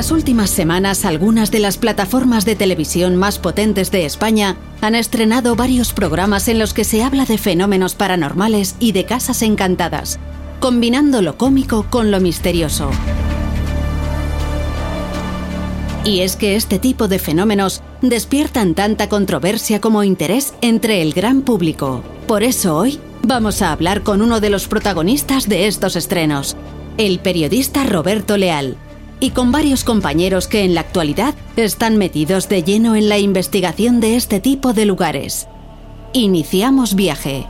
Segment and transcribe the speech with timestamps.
[0.00, 5.56] Las últimas semanas, algunas de las plataformas de televisión más potentes de España han estrenado
[5.56, 10.18] varios programas en los que se habla de fenómenos paranormales y de casas encantadas,
[10.58, 12.90] combinando lo cómico con lo misterioso.
[16.06, 21.42] Y es que este tipo de fenómenos despiertan tanta controversia como interés entre el gran
[21.42, 22.02] público.
[22.26, 26.56] Por eso hoy vamos a hablar con uno de los protagonistas de estos estrenos,
[26.96, 28.78] el periodista Roberto Leal
[29.20, 34.00] y con varios compañeros que en la actualidad están metidos de lleno en la investigación
[34.00, 35.46] de este tipo de lugares.
[36.12, 37.46] Iniciamos viaje.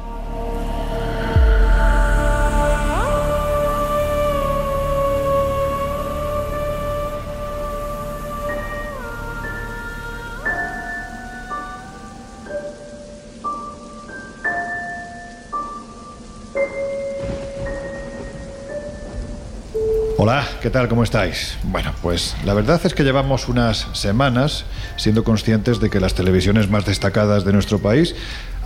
[20.22, 20.86] Hola, ¿qué tal?
[20.86, 21.56] ¿Cómo estáis?
[21.62, 24.66] Bueno, pues la verdad es que llevamos unas semanas
[24.96, 28.14] siendo conscientes de que las televisiones más destacadas de nuestro país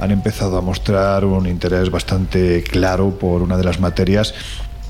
[0.00, 4.34] han empezado a mostrar un interés bastante claro por una de las materias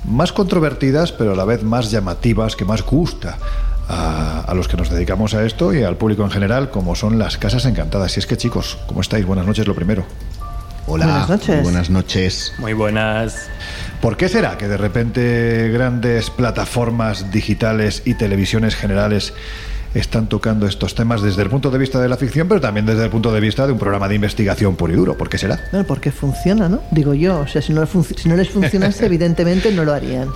[0.06, 3.36] más controvertidas, pero a la vez más llamativas, que más gusta
[3.86, 7.18] a, a, los que nos dedicamos a esto y al público en general, como son
[7.18, 8.16] las casas encantadas.
[8.16, 9.26] Y es que chicos, ¿cómo estáis?
[9.26, 10.06] Buenas noches, lo primero.
[10.86, 11.62] Hola, buenas noches.
[11.62, 12.52] Buenas noches.
[12.58, 13.48] Muy buenas.
[14.04, 19.32] ¿Por qué será que de repente grandes plataformas digitales y televisiones generales
[19.94, 23.04] están tocando estos temas desde el punto de vista de la ficción, pero también desde
[23.04, 25.16] el punto de vista de un programa de investigación puro y duro?
[25.16, 25.58] ¿Por qué será?
[25.70, 26.82] Bueno, porque funciona, ¿no?
[26.90, 27.40] Digo yo.
[27.40, 30.28] O sea, si no, si no les funcionase, evidentemente no lo harían.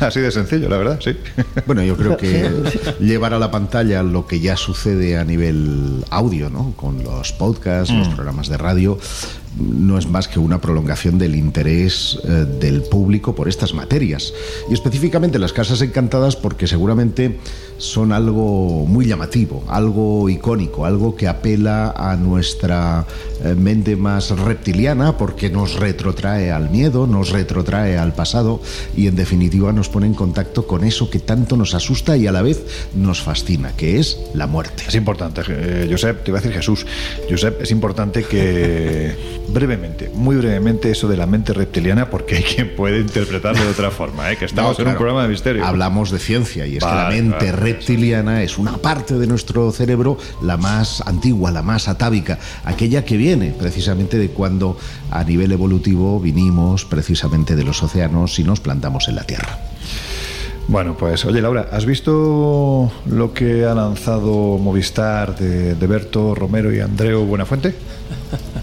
[0.00, 1.14] Así de sencillo, la verdad, sí.
[1.66, 2.50] Bueno, yo creo que
[3.00, 6.72] llevar a la pantalla lo que ya sucede a nivel audio, ¿no?
[6.74, 7.98] Con los podcasts, mm.
[7.98, 8.98] los programas de radio,
[9.58, 14.32] no es más que una prolongación del interés eh, del público por estas materias.
[14.68, 17.38] Y específicamente las casas encantadas porque seguramente
[17.78, 23.06] son algo muy llamativo, algo icónico, algo que apela a nuestra
[23.42, 28.60] eh, mente más reptiliana porque nos retrotrae al miedo, nos retrotrae al pasado
[28.96, 32.32] y en definitiva nos pone en contacto con eso que tanto nos asusta y a
[32.32, 32.62] la vez
[32.94, 34.84] nos fascina, que es la muerte.
[34.86, 36.86] Es importante, eh, Josep, te iba a decir Jesús,
[37.28, 39.14] Josep, es importante que
[39.52, 43.90] brevemente, muy brevemente, eso de la mente reptiliana, porque hay quien puede interpretarlo de otra
[43.90, 44.36] forma, ¿eh?
[44.36, 45.64] que estamos en un programa de misterio.
[45.64, 50.18] Hablamos de ciencia y es que la mente reptiliana es una parte de nuestro cerebro
[50.42, 54.78] la más antigua, la más atávica, aquella que viene precisamente de cuando
[55.10, 59.58] a nivel evolutivo vinimos precisamente de los océanos y nos plantamos en la Tierra.
[60.68, 66.72] Bueno, pues oye Laura, ¿has visto lo que ha lanzado Movistar de, de Berto Romero
[66.72, 67.74] y Andreu Buenafuente?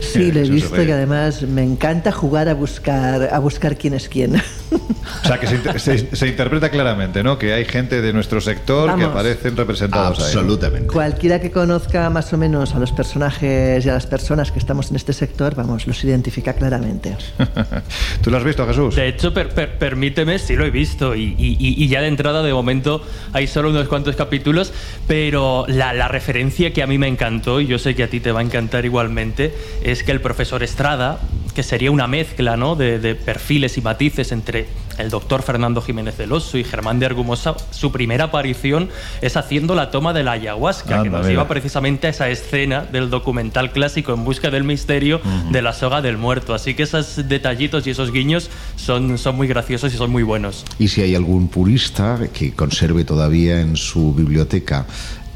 [0.00, 4.08] Sí, lo he visto y además me encanta jugar a buscar, a buscar quién es
[4.08, 4.40] quién.
[4.70, 7.38] O sea, que se, se, interpreta claramente, ¿no?
[7.38, 10.88] Que hay gente de nuestro sector que aparecen representados Absolutamente.
[10.88, 14.58] Ahí, Cualquiera que conozca más o menos a los personajes y a las personas que
[14.58, 17.16] estamos en este sector, vamos, los identifica claramente.
[18.22, 18.96] ¿Tú lo has visto, Jesús?
[18.96, 22.42] De hecho, per, per, permíteme, sí lo he visto y, y, y, ya de entrada,
[22.42, 23.02] de momento,
[23.32, 24.72] hay solo unos cuantos capítulos,
[25.06, 28.20] pero la, la referencia que a mí me encantó, y yo sé que a ti
[28.20, 29.54] te va a encantar igualmente,
[29.92, 31.18] es que el profesor Estrada,
[31.54, 32.76] que sería una mezcla ¿no?
[32.76, 34.68] de, de perfiles y matices entre
[34.98, 38.90] el doctor Fernando Jiménez del Oso y Germán de Argumosa, su primera aparición
[39.22, 43.08] es haciendo la toma de la ayahuasca, que nos lleva precisamente a esa escena del
[43.08, 45.20] documental clásico En busca del misterio
[45.50, 46.54] de la soga del muerto.
[46.54, 50.64] Así que esos detallitos y esos guiños son, son muy graciosos y son muy buenos.
[50.78, 54.86] Y si hay algún purista que conserve todavía en su biblioteca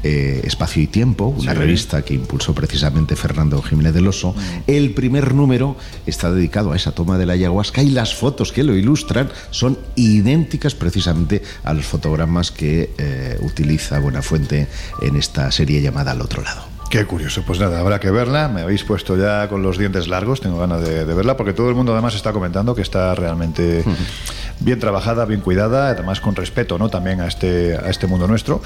[0.03, 4.33] eh, Espacio y Tiempo, una revista que impulsó precisamente Fernando Jiménez del Oso.
[4.33, 4.37] Mm.
[4.67, 8.63] El primer número está dedicado a esa toma de la ayahuasca y las fotos que
[8.63, 14.67] lo ilustran son idénticas precisamente a los fotogramas que eh, utiliza Buenafuente
[15.01, 16.73] en esta serie llamada Al otro lado.
[16.89, 18.49] Qué curioso, pues nada, habrá que verla.
[18.49, 21.69] Me habéis puesto ya con los dientes largos, tengo ganas de, de, verla, porque todo
[21.69, 23.83] el mundo además está comentando que está realmente
[24.59, 26.89] bien trabajada, bien cuidada, además con respeto ¿no?
[26.89, 28.61] también a este, a este mundo nuestro.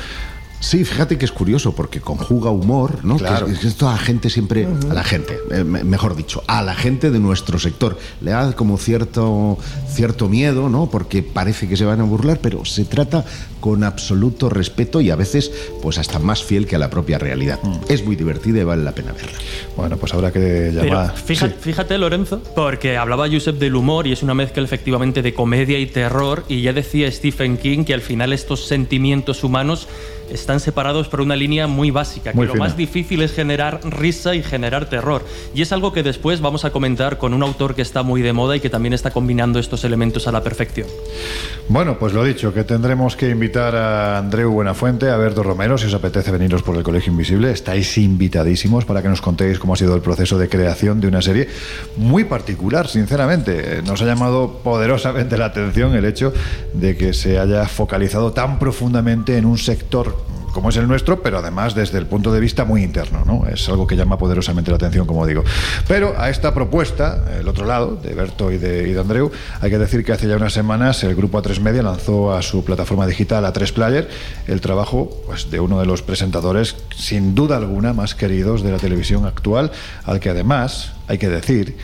[0.60, 3.18] Sí, fíjate que es curioso porque conjuga humor, ¿no?
[3.18, 3.46] Claro.
[3.46, 7.12] Que, esto a la gente siempre, a la gente, eh, mejor dicho, a la gente
[7.12, 9.58] de nuestro sector le da como cierto
[9.88, 10.90] cierto miedo, ¿no?
[10.90, 13.24] Porque parece que se van a burlar, pero se trata
[13.60, 15.52] con absoluto respeto y a veces
[15.82, 17.60] pues hasta más fiel que a la propia realidad.
[17.64, 17.78] Mm.
[17.90, 19.38] Es muy divertida y vale la pena verla.
[19.76, 21.14] Bueno, pues habrá que llamar.
[21.14, 21.60] Pero fíjate, sí.
[21.62, 25.86] fíjate, Lorenzo, porque hablaba Josep del humor y es una mezcla efectivamente de comedia y
[25.88, 29.88] terror y ya decía Stephen King que al final estos sentimientos humanos
[30.30, 34.36] están separados por una línea muy básica, que muy lo más difícil es generar risa
[34.36, 35.26] y generar terror.
[35.54, 38.34] Y es algo que después vamos a comentar con un autor que está muy de
[38.34, 40.88] moda y que también está combinando estos elementos a la perfección.
[41.70, 45.88] Bueno, pues lo dicho, que tendremos que invitar a Andreu Buenafuente, a Berto Romero, si
[45.88, 49.78] os apetece veniros por el Colegio Invisible, estáis invitadísimos para que nos contéis cómo ha
[49.78, 51.48] sido el proceso de creación de una serie
[51.96, 53.82] muy particular, sinceramente.
[53.86, 56.34] Nos ha llamado poderosamente la atención el hecho
[56.74, 60.17] de que se haya focalizado tan profundamente en un sector
[60.58, 63.48] como es el nuestro, pero además desde el punto de vista muy interno, ¿no?
[63.48, 65.44] Es algo que llama poderosamente la atención, como digo.
[65.88, 69.30] Pero a esta propuesta, el otro lado, de Berto y de, Andreu,
[69.62, 72.66] hay que decir que hace ya unas semanas el grupo A3 Media lanzó a su
[72.66, 74.10] plataforma digital A3 Player
[74.48, 78.80] el trabajo pues, de uno de los presentadores, sin duda alguna, más queridos de la
[78.80, 79.72] televisión actual,
[80.06, 81.78] al que además, hay que decir,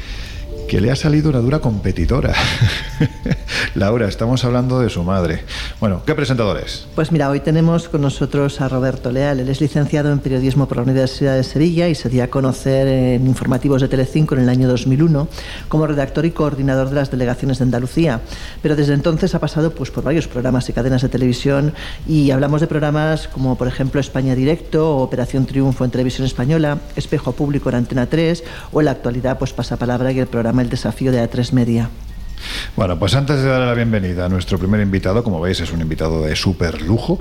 [0.67, 2.33] que le ha salido una dura competidora.
[3.75, 5.43] Laura, estamos hablando de su madre.
[5.79, 6.87] Bueno, ¿qué presentadores?
[6.95, 9.39] Pues mira, hoy tenemos con nosotros a Roberto Leal.
[9.39, 12.87] Él es licenciado en periodismo por la Universidad de Sevilla y se dio a conocer
[12.87, 15.27] en informativos de Telecinco en el año 2001
[15.69, 18.21] como redactor y coordinador de las delegaciones de Andalucía.
[18.61, 21.73] Pero desde entonces ha pasado pues, por varios programas y cadenas de televisión
[22.07, 27.31] y hablamos de programas como por ejemplo España Directo, Operación Triunfo en Televisión Española, Espejo
[27.31, 31.11] Público en Antena 3 o en la actualidad pues Pasapalabra y el programa El Desafío
[31.11, 31.89] de A3 Media.
[32.75, 35.81] Bueno, pues antes de darle la bienvenida a nuestro primer invitado, como veis es un
[35.81, 37.19] invitado de súper lujo,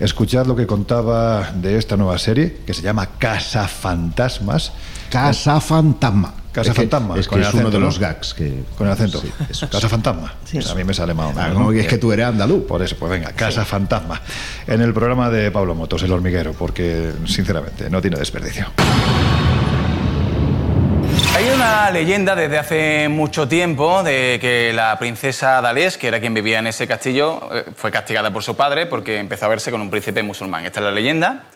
[0.00, 4.72] escuchad lo que contaba de esta nueva serie que se llama Casa Fantasmas.
[5.10, 6.34] Casa Fantasma.
[6.52, 7.14] Casa es Fantasma.
[7.14, 8.62] Que, es, que es uno de los gags que...
[8.78, 9.20] Con el acento.
[9.20, 9.68] Sí, eso.
[9.72, 10.34] Casa Fantasma.
[10.44, 10.58] Sí.
[10.58, 11.44] Pues a mí me sale más o menos.
[11.44, 12.64] Ah, no, es que tú eres andaluz.
[12.64, 14.20] Por eso, pues venga, Casa Fantasma.
[14.66, 18.66] En el programa de Pablo Motos, El Hormiguero, porque sinceramente no tiene desperdicio.
[21.34, 26.32] Hay una leyenda desde hace mucho tiempo de que la princesa Dalés, que era quien
[26.32, 29.80] vivía en ese castillo, eh, fue castigada por su padre porque empezó a verse con
[29.80, 30.64] un príncipe musulmán.
[30.64, 31.46] Esta es la leyenda.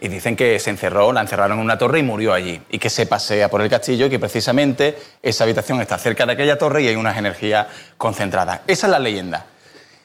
[0.00, 2.62] Y dicen que se encerró, la encerraron en una torre y murió allí.
[2.70, 6.32] Y que se pasea por el castillo y que precisamente esa habitación está cerca de
[6.32, 7.66] aquella torre y hay unas energías
[7.96, 8.60] concentradas.
[8.68, 9.46] Esa es la leyenda.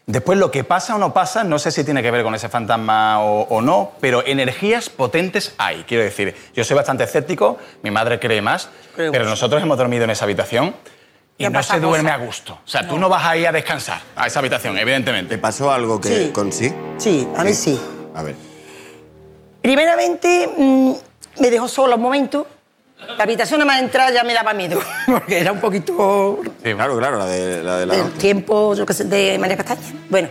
[0.10, 2.50] Después lo que pasa o no pasa, no sé si tiene que ver con ese
[2.50, 5.84] fantasma o, o, no, pero energías potentes hay.
[5.84, 10.06] Quiero decir, yo soy bastante escéptico, mi madre cree más, Creo pero nosotros hemos dormido
[10.06, 10.74] en esa habitación
[11.38, 12.24] y no se duerme cosa?
[12.24, 12.54] a gusto.
[12.54, 12.90] O sea, no.
[12.90, 15.36] tú no vas ahí a descansar a esa habitación, evidentemente.
[15.36, 16.32] ¿Te pasó algo que sí.
[16.34, 16.74] con sí?
[16.98, 17.80] Sí, a mí sí.
[18.16, 18.36] A ver.
[19.62, 20.94] Primeramente, mmm,
[21.40, 22.48] me dejó sola un momento.
[23.08, 26.42] La habitación más entrar ya me daba miedo, porque era un poquito...
[26.64, 27.78] Sí, claro, claro, la de la...
[27.78, 29.82] De la del tiempo, yo qué sé, de María Castaña.
[30.10, 30.30] Bueno,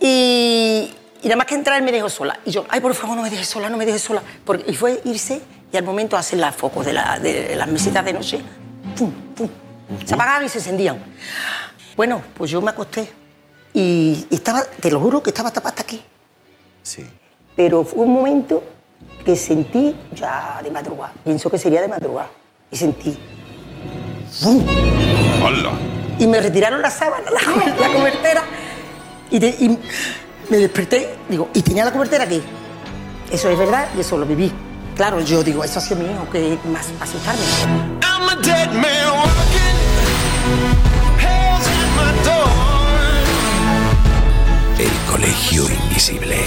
[0.00, 2.38] y, y nada más que entrar me dejó sola.
[2.44, 4.22] Y yo, ay, por favor, no me dejes sola, no me dejes sola.
[4.44, 5.40] Porque, y fue irse
[5.72, 8.40] y al momento hacer los focos de, la, de las mesitas de noche,
[8.96, 9.48] pum, pum,
[10.04, 11.02] se apagaban y se encendían.
[11.96, 13.10] Bueno, pues yo me acosté
[13.74, 16.02] y, y estaba, te lo juro que estaba tapada hasta aquí.
[16.82, 17.04] Sí.
[17.56, 18.62] Pero fue un momento
[19.24, 21.12] que sentí ya de madrugada.
[21.24, 22.30] Pienso que sería de madrugada.
[22.70, 23.18] Y sentí.
[24.42, 24.64] ¡Bum!
[25.44, 25.72] ¡Hola!
[26.18, 27.40] Y me retiraron la sábana, la,
[27.88, 28.42] la cobertera.
[29.30, 29.78] Y, de, y,
[30.50, 32.42] me desperté, digo, ¿y tenía la cobertera aquí?
[33.30, 34.50] Eso es verdad y eso lo viví.
[34.96, 37.42] Claro, yo digo, eso ha sido mi hijo, que más asustarme.
[38.02, 39.76] I'm a dead man walking,
[41.20, 42.48] hell's at my door.
[44.78, 46.46] El colegio invisible.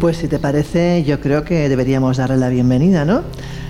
[0.00, 3.24] Pues si te parece, yo creo que deberíamos darle la bienvenida, ¿no?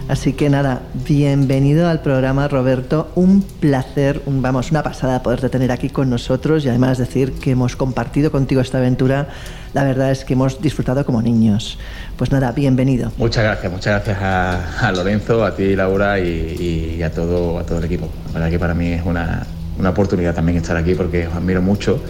[0.08, 5.88] Así que nada, bienvenido al programa Roberto, un placer, vamos, una pasada poderte tener aquí
[5.88, 9.28] con nosotros y además decir que hemos compartido contigo esta aventura,
[9.72, 11.78] la verdad es que hemos disfrutado como niños.
[12.18, 13.10] Pues nada, bienvenido.
[13.16, 17.64] Muchas gracias, muchas gracias a, a Lorenzo, a ti Laura y, y, a, todo, a
[17.64, 18.06] todo el equipo.
[18.28, 19.46] La verdad que para mí es una,
[19.78, 22.02] una oportunidad también estar aquí porque os admiro mucho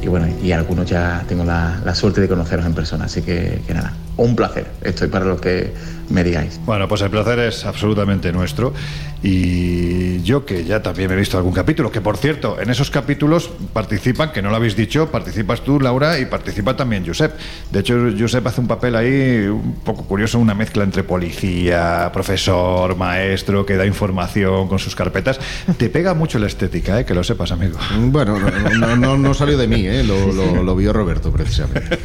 [0.00, 3.62] y bueno, y algunos ya tengo la, la suerte de conoceros en persona, así que,
[3.66, 4.66] que nada, un placer.
[4.82, 5.72] Estoy para lo que
[6.10, 6.60] me digáis.
[6.64, 8.72] Bueno, pues el placer es absolutamente nuestro.
[9.20, 12.88] Y yo que ya también me he visto algún capítulo, que por cierto, en esos
[12.88, 17.32] capítulos participan, que no lo habéis dicho, participas tú, Laura, y participa también Josep.
[17.72, 22.96] De hecho, Josep hace un papel ahí un poco curioso, una mezcla entre policía, profesor,
[22.96, 25.40] maestro, que da información con sus carpetas.
[25.76, 27.04] Te pega mucho la estética, ¿eh?
[27.04, 27.76] que lo sepas, amigo.
[27.98, 28.38] Bueno,
[28.78, 30.04] no, no, no salió de mí, ¿eh?
[30.04, 31.98] lo, lo, lo vio Roberto, precisamente.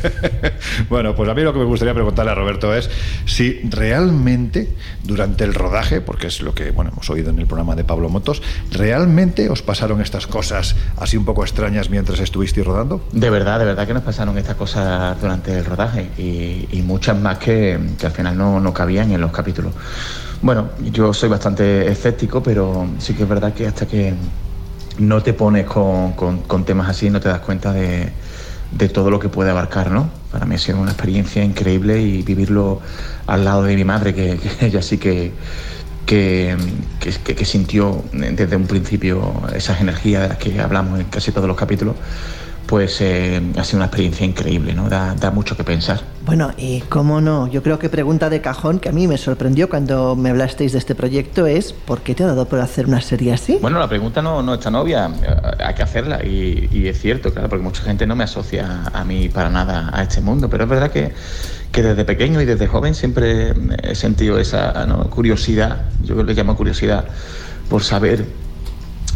[0.89, 2.89] bueno, pues a mí lo que me gustaría preguntarle a Roberto es
[3.25, 7.75] si realmente durante el rodaje, porque es lo que bueno, hemos oído en el programa
[7.75, 8.41] de Pablo Motos,
[8.71, 13.07] ¿realmente os pasaron estas cosas así un poco extrañas mientras estuvisteis rodando?
[13.13, 17.17] De verdad, de verdad que nos pasaron estas cosas durante el rodaje y, y muchas
[17.17, 19.73] más que, que, al final no, no cabían en los capítulos.
[20.41, 24.13] Bueno, yo soy bastante escéptico, pero sí que es verdad que hasta que
[24.99, 28.11] no te pones con, con, con temas así no te das cuenta de,
[28.77, 30.09] de todo lo que puede abarcar, ¿no?
[30.31, 32.81] Para mí ha sido una experiencia increíble y vivirlo
[33.27, 35.31] al lado de mi madre, que, que ella sí que,
[36.05, 36.55] que,
[36.99, 41.57] que, sintió desde un principio esas energías de las que hablamos en casi todos los
[41.57, 41.95] capítulos,
[42.67, 44.89] pues eh, ha sido una experiencia increíble, ¿no?
[44.89, 46.01] Da, da, mucho que pensar.
[46.25, 49.69] Bueno, y cómo no, yo creo que pregunta de cajón que a mí me sorprendió
[49.69, 53.01] cuando me hablasteis de este proyecto es ¿por qué te ha dado por hacer una
[53.01, 53.57] serie así?
[53.61, 55.11] Bueno, la pregunta no, no es tan obvia,
[55.59, 59.03] hay que hacerla y, y, es cierto, claro, porque mucha gente no me asocia a
[59.03, 61.11] mí para nada a este mundo, pero es verdad que,
[61.71, 63.53] que desde pequeño y desde joven siempre
[63.83, 65.09] he sentido esa ¿no?
[65.09, 67.05] curiosidad, yo le llamo curiosidad,
[67.69, 68.25] por saber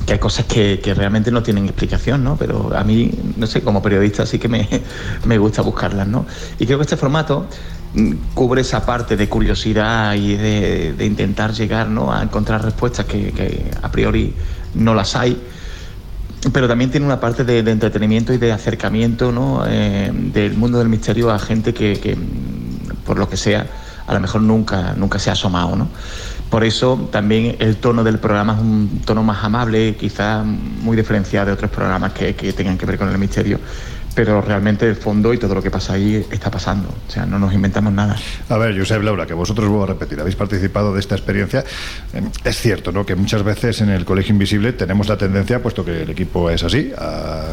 [0.08, 2.38] que hay cosas que, que, realmente no tienen explicación, ¿no?
[2.38, 4.68] Pero a mí, no sé, como periodista sí que me,
[5.26, 6.26] me gusta buscarlas, ¿no?
[6.58, 7.46] Y creo que este formato
[7.94, 12.14] mm, cubre esa parte de curiosidad y de, de intentar llegar ¿no?
[12.14, 14.34] a encontrar respuestas que, a priori
[14.76, 15.38] no las hay,
[16.54, 19.64] pero también tiene una parte de, entretenimiento y de acercamiento ¿no?
[19.68, 22.18] Eh, del mundo del misterio a gente que, que,
[23.06, 23.68] por lo que sea,
[24.08, 25.90] a lo mejor nunca, nunca se ha asomado, ¿no?
[26.50, 31.48] Por eso también el tono del programa es un tono más amable, quizás muy diferenciado
[31.48, 33.60] de otros programas que, que, tengan que ver con el misterio.
[34.16, 36.90] Pero realmente el fondo y todo lo que pasa ahí está pasando.
[37.08, 38.16] O sea, no nos inventamos nada.
[38.50, 41.64] A ver, Josep Laura, que vosotros vuelvo a repetir, habéis participado de esta experiencia.
[42.44, 43.06] Es cierto, ¿no?
[43.06, 46.64] Que muchas veces en el Colegio Invisible tenemos la tendencia, puesto que el equipo es
[46.64, 47.44] así, a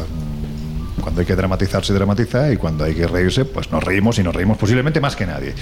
[1.01, 4.23] cuando hay que dramatizar se dramatiza y cuando hay que reírse pues nos reímos y
[4.23, 5.53] nos reímos posiblemente más que nadie.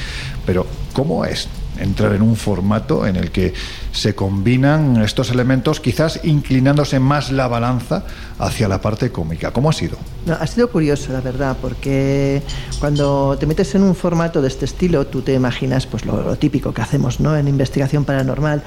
[0.46, 1.50] Pero ¿cómo es
[1.80, 3.54] entrar en un formato en el que
[3.92, 8.04] se combinan estos elementos, quizás inclinándose más la balanza
[8.40, 9.52] hacia la parte cómica.
[9.52, 9.98] ¿Cómo ha sido?
[10.26, 12.42] No, ha sido curioso, la verdad, porque
[12.80, 16.36] cuando te metes en un formato de este estilo, tú te imaginas pues lo, lo
[16.38, 17.36] típico que hacemos ¿no?
[17.36, 18.64] en investigación paranormal.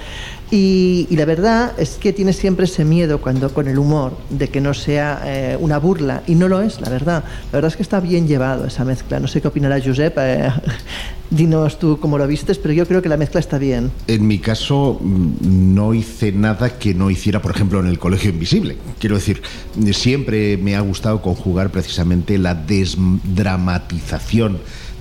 [0.50, 4.48] Y, y, la verdad es que tienes siempre ese miedo cuando con el humor de
[4.48, 7.25] que no sea eh, una burla, y no lo es, la verdad.
[7.46, 9.18] La verdad es que está bien llevado esa mezcla.
[9.18, 10.16] No sé qué opinará Josep.
[10.18, 10.52] Eh,
[11.30, 13.90] dinos tú cómo lo vistes, pero yo creo que la mezcla está bien.
[14.06, 18.76] En mi caso, no hice nada que no hiciera, por ejemplo, en el Colegio Invisible.
[19.00, 19.42] Quiero decir,
[19.92, 24.58] siempre me ha gustado conjugar precisamente la desdramatización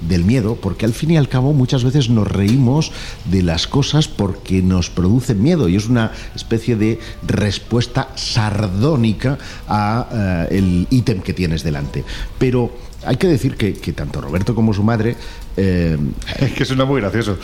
[0.07, 2.91] del miedo, porque al fin y al cabo muchas veces nos reímos
[3.25, 9.37] de las cosas porque nos producen miedo y es una especie de respuesta sardónica
[9.67, 12.03] a uh, el ítem que tienes delante.
[12.37, 12.71] Pero
[13.05, 15.15] hay que decir que, tanto Roberto como su madre
[15.57, 15.97] eh,
[16.39, 17.37] es que suena muy gracioso.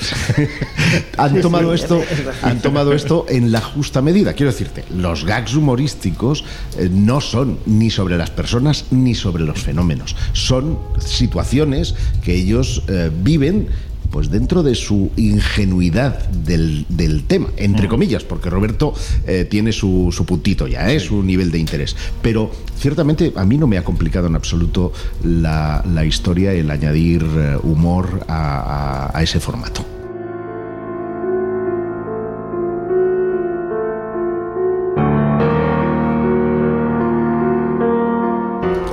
[1.17, 2.03] Han tomado esto
[2.41, 4.33] han tomado esto en la justa medida.
[4.33, 6.43] Quiero decirte los gags humorísticos
[6.77, 10.15] eh, no son ni sobre las personas ni sobre los fenómenos.
[10.33, 13.69] Son situaciones que ellos eh, viven
[14.11, 18.93] pues dentro de su ingenuidad del, del tema, entre comillas, porque Roberto
[19.25, 20.99] eh, tiene su, su, puntito ya, ¿eh?
[20.99, 21.07] sí.
[21.07, 21.95] su nivel de interés.
[22.21, 24.91] Pero ciertamente a mí no me ha complicado en absoluto
[25.23, 30.00] la, la historia el añadir eh, humor a, a, a ese formato.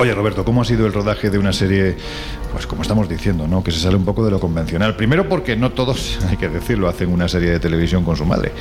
[0.01, 1.97] Oye, Roberto, ¿cómo ha sido el rodaje de una serie,
[2.53, 3.65] pues como estamos diciendo, ¿no?
[3.65, 4.95] que se sale un poco de lo convencional?
[4.95, 8.53] Primero porque no todos, hay que decirlo, hacen una serie de televisión con su madre.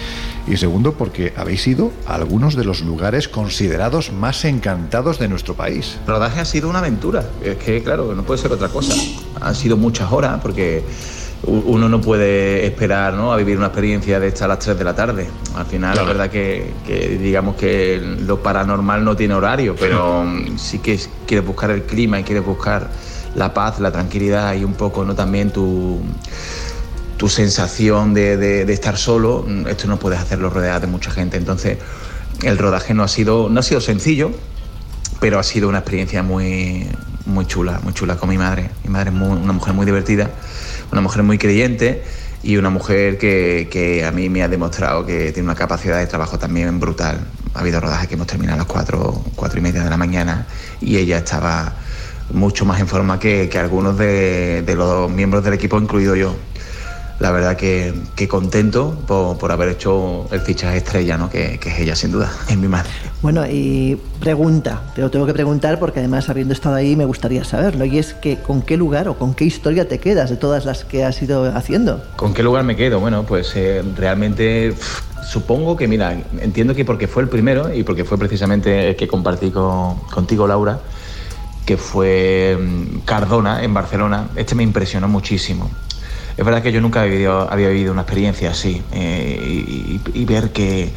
[0.47, 5.53] Y segundo porque habéis ido a algunos de los lugares considerados más encantados de nuestro
[5.53, 5.99] país.
[6.07, 7.23] El rodaje ha sido una aventura.
[7.43, 8.95] Es que, claro, no puede ser otra cosa.
[9.39, 10.83] Han sido muchas horas porque
[11.43, 13.31] uno no puede esperar ¿no?
[13.31, 15.29] a vivir una experiencia de esta a las 3 de la tarde.
[15.55, 20.25] Al final, la verdad que, que, digamos que lo paranormal no tiene horario, pero
[20.57, 22.89] sí que quieres buscar el clima y quieres buscar
[23.35, 26.01] la paz, la tranquilidad y un poco no también tu,
[27.17, 29.45] tu sensación de, de, de estar solo.
[29.67, 31.37] Esto no puedes hacerlo rodeado de mucha gente.
[31.37, 31.77] Entonces,
[32.43, 34.31] el rodaje no ha sido, no ha sido sencillo,
[35.19, 36.87] pero ha sido una experiencia muy,
[37.25, 38.71] muy chula, muy chula con mi madre.
[38.83, 40.31] Mi madre es muy, una mujer muy divertida
[40.91, 42.03] una mujer muy creyente
[42.43, 46.07] y una mujer que, que, a mí me ha demostrado que tiene una capacidad de
[46.07, 47.19] trabajo también brutal.
[47.53, 50.47] Ha habido rodajes que hemos terminado a las cuatro, cuatro y media de la mañana
[50.79, 51.73] y ella estaba
[52.31, 56.35] mucho más en forma que, que algunos de, los miembros del equipo, incluido yo.
[57.19, 61.29] La verdad que, que contento por, por, haber hecho el fichaje estrella, ¿no?
[61.31, 62.91] que es ella sin duda, es mi madre.
[63.21, 67.83] Bueno, y pregunta, pero tengo que preguntar porque además habiendo estado ahí me gustaría saberlo,
[67.85, 70.85] y es que con qué lugar o con qué historia te quedas de todas las
[70.85, 72.03] que has ido haciendo.
[72.15, 72.99] ¿Con qué lugar me quedo?
[72.99, 74.75] Bueno, pues eh, realmente
[75.27, 79.07] supongo que, mira, entiendo que porque fue el primero y porque fue precisamente el que
[79.07, 80.79] compartí con, contigo, Laura,
[81.65, 85.71] que fue mm, Cardona en Barcelona, este me impresionó muchísimo.
[86.37, 90.91] Es verdad que yo nunca había vivido, había una experiencia así eh, y ver que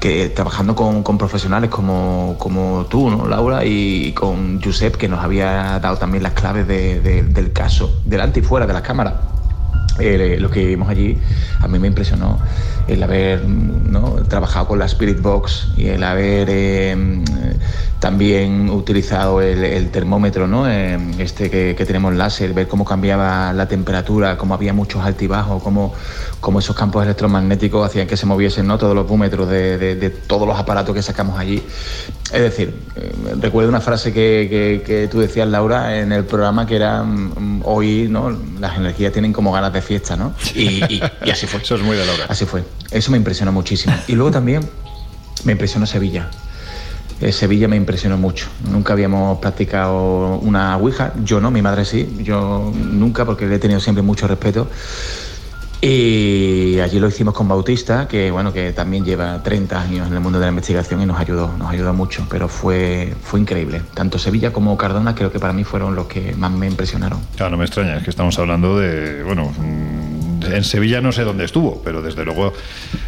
[0.00, 3.64] que trabajando con, con profesionales como, como, tú, ¿no, Laura?
[3.64, 8.40] Y con Josep, que nos había dado también las claves de, de, del caso, delante
[8.40, 9.14] y fuera de las cámaras.
[9.98, 11.18] Eh, lo que vimos allí
[11.60, 12.38] a mí me impresionó
[12.86, 14.16] el haber ¿no?
[14.28, 16.96] trabajado con la Spirit Box y el haber eh,
[18.00, 20.68] también utilizado el, termómetro ¿no?
[20.70, 25.62] eh, este que, que, tenemos láser, ver cómo cambiaba la temperatura, cómo había muchos altibajos,
[25.62, 25.92] cómo,
[26.40, 28.78] cómo esos campos electromagnéticos hacían que se moviesen ¿no?
[28.78, 31.62] todos los búmetros de, de, de, todos los aparatos que sacamos allí.
[32.32, 36.66] Es decir, eh, recuerdo una frase que, que, que, tú decías, Laura, en el programa
[36.66, 38.30] que era mm, hoy ¿no?
[38.60, 40.34] las energías tienen como ganas de fiesta, ¿no?
[40.54, 41.60] Y, y, y así fue.
[41.62, 42.04] Eso es muy de.
[42.28, 42.62] Así fue.
[42.90, 43.94] Eso me impresionó muchísimo.
[44.06, 44.60] Y luego también
[45.44, 46.28] me impresionó Sevilla.
[47.20, 48.46] Eh, Sevilla me impresionó mucho.
[48.70, 51.14] Nunca habíamos practicado una Ouija.
[51.24, 52.18] Yo no, mi madre sí.
[52.22, 54.68] Yo nunca, porque le he tenido siempre mucho respeto.
[55.80, 60.20] Y allí lo hicimos con Bautista, que bueno, que también lleva 30 años en el
[60.20, 63.82] mundo de la investigación y nos ayudó, nos ayudó mucho, pero fue, fue increíble.
[63.94, 67.20] Tanto Sevilla como Cardona creo que para mí fueron los que más me impresionaron.
[67.36, 69.52] Claro, no me extraña, es que estamos hablando de, bueno,
[70.46, 72.52] en Sevilla no sé dónde estuvo, pero desde luego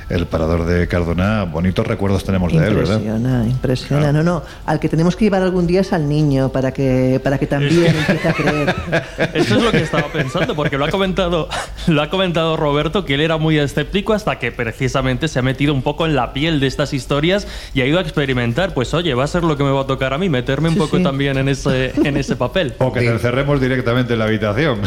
[0.09, 2.97] el parador de Cardona, bonitos recuerdos tenemos de él, ¿verdad?
[2.97, 4.03] Impresiona, impresiona.
[4.03, 4.19] Claro.
[4.19, 7.39] No, no, al que tenemos que llevar algún día es al niño para que, para
[7.39, 8.75] que también empiece a creer.
[9.35, 11.49] Eso es lo que estaba pensando, porque lo ha comentado,
[11.87, 15.73] lo ha comentado Roberto, que él era muy escéptico hasta que precisamente se ha metido
[15.73, 18.75] un poco en la piel de estas historias y ha ido a experimentar.
[18.75, 20.75] Pues oye, va a ser lo que me va a tocar a mí, meterme un
[20.75, 21.03] sí, poco sí.
[21.03, 22.75] también en ese, en ese papel.
[22.79, 24.81] O que te encerremos directamente en la habitación.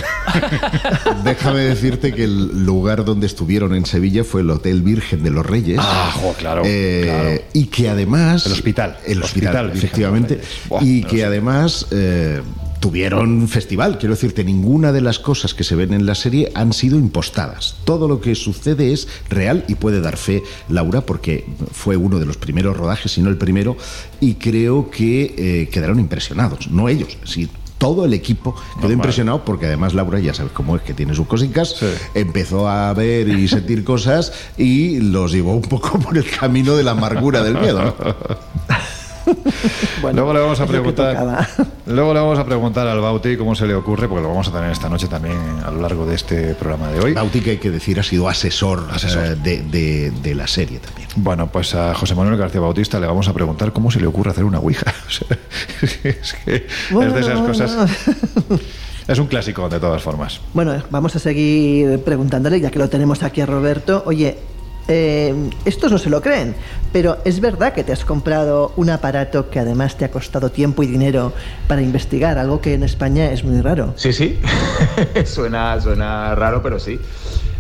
[1.23, 2.32] Déjame decirte que el
[2.65, 5.79] lugar donde estuvieron en Sevilla fue el Hotel Virgen de los Reyes.
[5.81, 8.45] Ah, jo, claro, eh, claro, Y que además.
[8.45, 8.97] El hospital.
[9.05, 10.41] El hospital, hospital efectivamente.
[10.69, 11.87] Buah, y que además.
[11.91, 12.41] Eh,
[12.83, 13.97] tuvieron festival.
[13.97, 17.77] Quiero decirte, ninguna de las cosas que se ven en la serie han sido impostadas.
[17.85, 22.25] Todo lo que sucede es real y puede dar fe Laura, porque fue uno de
[22.25, 23.77] los primeros rodajes, si no el primero,
[24.19, 26.69] y creo que eh, quedaron impresionados.
[26.71, 27.47] No ellos, sí,
[27.83, 28.91] todo el equipo quedó Normal.
[28.93, 31.87] impresionado porque además Laura ya sabes cómo es que tiene sus cositas sí.
[32.13, 36.83] empezó a ver y sentir cosas y los llevó un poco por el camino de
[36.83, 37.93] la amargura del miedo ¿no?
[40.01, 41.47] bueno, luego le vamos a preguntar
[41.85, 44.51] luego le vamos a preguntar al Bauti cómo se le ocurre porque lo vamos a
[44.51, 47.57] tener esta noche también a lo largo de este programa de hoy Bauti que hay
[47.57, 49.37] que decir ha sido asesor, asesor.
[49.37, 53.07] Uh, de, de, de, la serie también bueno pues a José Manuel García Bautista le
[53.07, 54.93] vamos a preguntar cómo se le ocurre hacer una ouija
[56.03, 57.75] es que bueno, es de esas cosas
[58.49, 58.59] no.
[59.07, 60.39] Es un clásico, de todas formas.
[60.53, 64.03] Bueno, vamos a seguir preguntándole, ya que lo tenemos aquí a Roberto.
[64.05, 64.37] Oye,
[64.87, 65.33] eh,
[65.65, 66.55] estos no se lo creen,
[66.91, 70.83] pero es verdad que te has comprado un aparato que además te ha costado tiempo
[70.83, 71.33] y dinero
[71.67, 73.93] para investigar, algo que en España es muy raro.
[73.95, 74.39] Sí, sí,
[75.25, 76.99] suena, suena raro, pero sí.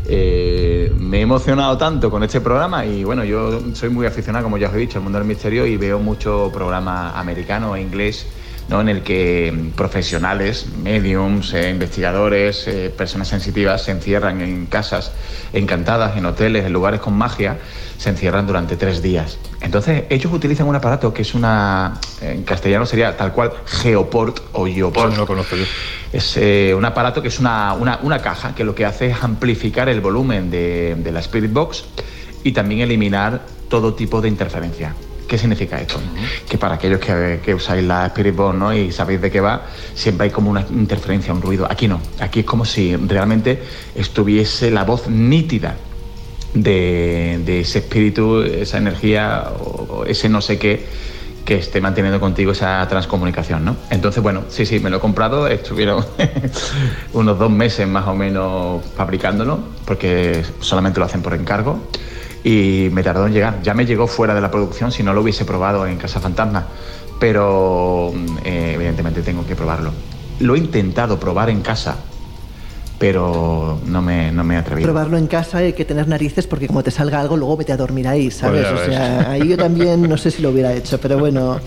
[0.05, 4.57] Eh, me he emocionado tanto con este programa y bueno, yo soy muy aficionado, como
[4.57, 8.25] ya os he dicho, al mundo del misterio y veo mucho programa americano e inglés
[8.69, 8.81] ¿no?
[8.81, 15.11] en el que profesionales, mediums, eh, investigadores, eh, personas sensitivas se encierran en casas
[15.53, 17.57] encantadas, en hoteles, en lugares con magia,
[17.97, 19.37] se encierran durante tres días.
[19.61, 24.65] Entonces ellos utilizan un aparato que es una, en castellano sería tal cual Geoport o
[24.65, 25.11] Geoport.
[25.11, 25.63] No lo conozco yo.
[26.11, 29.23] Es eh, un aparato que es una, una- una caja que lo que hace es
[29.23, 31.85] amplificar el volumen de, de la Spirit Box
[32.43, 34.93] y también eliminar todo tipo de interferencia.
[35.27, 35.99] ¿Qué significa esto?
[36.49, 38.73] Que para aquellos que, usáis la Spirit Box ¿no?
[38.73, 41.67] y sabéis de qué va, siempre hay como una interferencia, un ruido.
[41.69, 42.01] Aquí no.
[42.19, 43.61] Aquí es como si realmente
[43.95, 45.75] estuviese la voz nítida
[46.53, 50.85] de, ese espíritu, esa energía o ese no sé qué
[51.45, 53.75] que esté manteniendo contigo esa transcomunicación, ¿no?
[53.89, 56.05] Entonces, bueno, sí, sí, me lo he comprado, estuvieron
[57.13, 61.81] unos dos meses más o menos fabricándolo, porque solamente lo hacen por encargo,
[62.43, 63.61] y me tardó en llegar.
[63.63, 66.67] Ya me llegó fuera de la producción si no lo hubiese probado en Casa Fantasma,
[67.19, 69.91] pero eh, evidentemente tengo que probarlo.
[70.39, 71.97] Lo he intentado probar en casa,
[73.03, 74.87] pero no me, no me he atrevido.
[74.87, 77.75] Probarlo en casa hay que tener narices porque como te salga algo, luego vete a
[77.75, 78.65] dormir ahí, ¿sabes?
[78.65, 81.59] Pues o sea, ahí yo también no sé si lo hubiera hecho, pero bueno.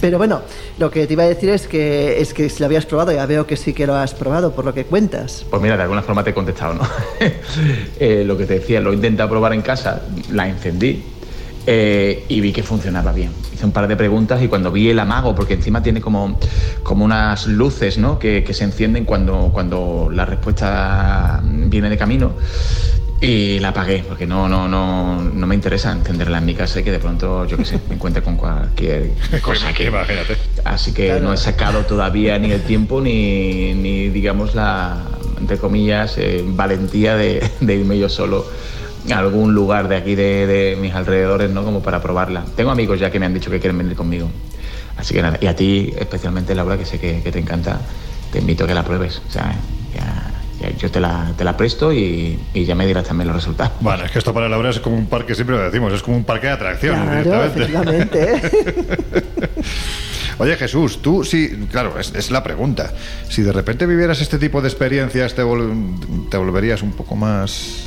[0.00, 0.42] Pero bueno,
[0.78, 3.24] lo que te iba a decir es que es que si lo habías probado, ya
[3.24, 5.46] veo que sí que lo has probado por lo que cuentas.
[5.48, 6.82] Pues mira, de alguna forma te he contestado, ¿no?
[8.00, 11.04] Eh, lo que te decía, lo he intentado probar en casa, la encendí
[11.66, 13.30] eh, y vi que funcionaba bien.
[13.52, 16.38] Hice un par de preguntas y cuando vi el amago, porque encima tiene como,
[16.82, 18.18] como unas luces ¿no?
[18.18, 22.32] que, que se encienden cuando, cuando la respuesta viene de camino.
[23.22, 26.82] Y la apagué, porque no, no, no, no me interesa encenderla en mi casa y
[26.82, 29.10] que de pronto, yo qué sé, me encuentre con cualquier
[29.42, 29.84] cosa que...
[29.88, 30.38] Imagínate.
[30.64, 31.24] Así que Claro.
[31.24, 35.04] no he sacado todavía ni el tiempo ni, ni digamos, la,
[35.38, 38.46] entre comillas, eh, valentía de, de irme yo solo
[39.12, 41.64] algún lugar de aquí de, de mis alrededores, ¿no?
[41.64, 42.44] Como para probarla.
[42.56, 44.28] Tengo amigos ya que me han dicho que quieren venir conmigo.
[44.96, 47.80] Así que nada, y a ti, especialmente Laura, que sé que, que te encanta,
[48.32, 49.22] te invito a que la pruebes.
[49.28, 49.54] O sea,
[49.94, 50.26] ya-
[50.60, 53.72] ya yo te la, te la presto y, y ya me dirás también los resultados.
[53.80, 56.18] Bueno, es que esto para Laura es como un parque, siempre lo decimos, es como
[56.18, 57.22] un parque de atracciones.
[57.26, 58.34] Claro, directamente.
[58.34, 59.30] efectivamente.
[60.38, 62.92] Oye Jesús, tú sí, claro, es, es la pregunta.
[63.28, 67.84] Si de repente vivieras este tipo de experiencias, te, vol- te volverías un poco más,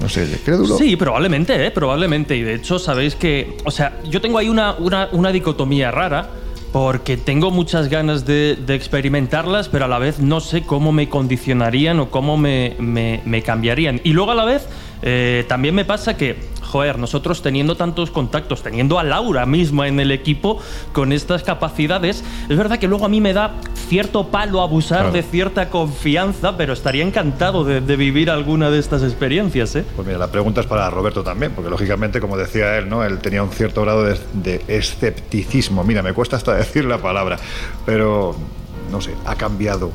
[0.00, 0.76] no sé, crédulo.
[0.76, 1.70] Sí, probablemente, ¿eh?
[1.70, 2.36] probablemente.
[2.36, 3.56] Y de hecho, sabéis que.
[3.64, 6.30] O sea, yo tengo ahí una, una, una dicotomía rara.
[6.72, 11.08] Porque tengo muchas ganas de, de experimentarlas, pero a la vez no sé cómo me
[11.08, 14.00] condicionarían o cómo me, me- me cambiarían.
[14.04, 14.66] Y luego a la vez
[15.02, 20.00] eh, también me pasa que, joder, nosotros teniendo tantos contactos, teniendo a Laura misma en
[20.00, 20.60] el equipo
[20.92, 23.52] con estas capacidades, es verdad que luego a mí me da
[23.88, 25.12] cierto palo abusar Claro.
[25.12, 29.84] de cierta confianza, pero estaría encantado de, de vivir alguna de estas experiencias, ¿eh?
[29.94, 33.04] Pues mira, la pregunta es para Roberto también, porque lógicamente, como decía él, ¿no?
[33.04, 35.84] Él tenía un cierto grado de, de escepticismo.
[35.84, 37.38] Mira, me cuesta hasta decir la palabra,
[37.84, 38.34] pero
[38.90, 39.90] no sé, ha cambiado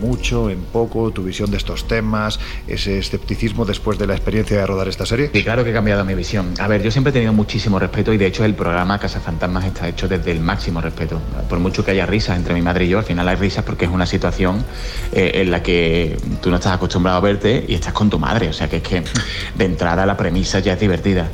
[0.00, 4.66] mucho, en poco, tu visión de estos temas, ese escepticismo después de la experiencia de
[4.66, 5.30] rodar esta serie.
[5.32, 6.54] Y claro que he cambiado mi visión.
[6.58, 9.64] A ver, yo siempre he tenido muchísimo respeto y de hecho el programa Casa Fantasmas
[9.64, 11.20] está hecho desde el máximo respeto.
[11.48, 13.84] Por mucho que haya risas entre mi madre y yo, al final hay risas porque
[13.84, 14.64] es una situación
[15.12, 18.48] eh, en la que tú no estás acostumbrado a verte y estás con tu madre.
[18.48, 19.02] O sea que es que
[19.54, 21.28] de entrada la premisa ya es divertida.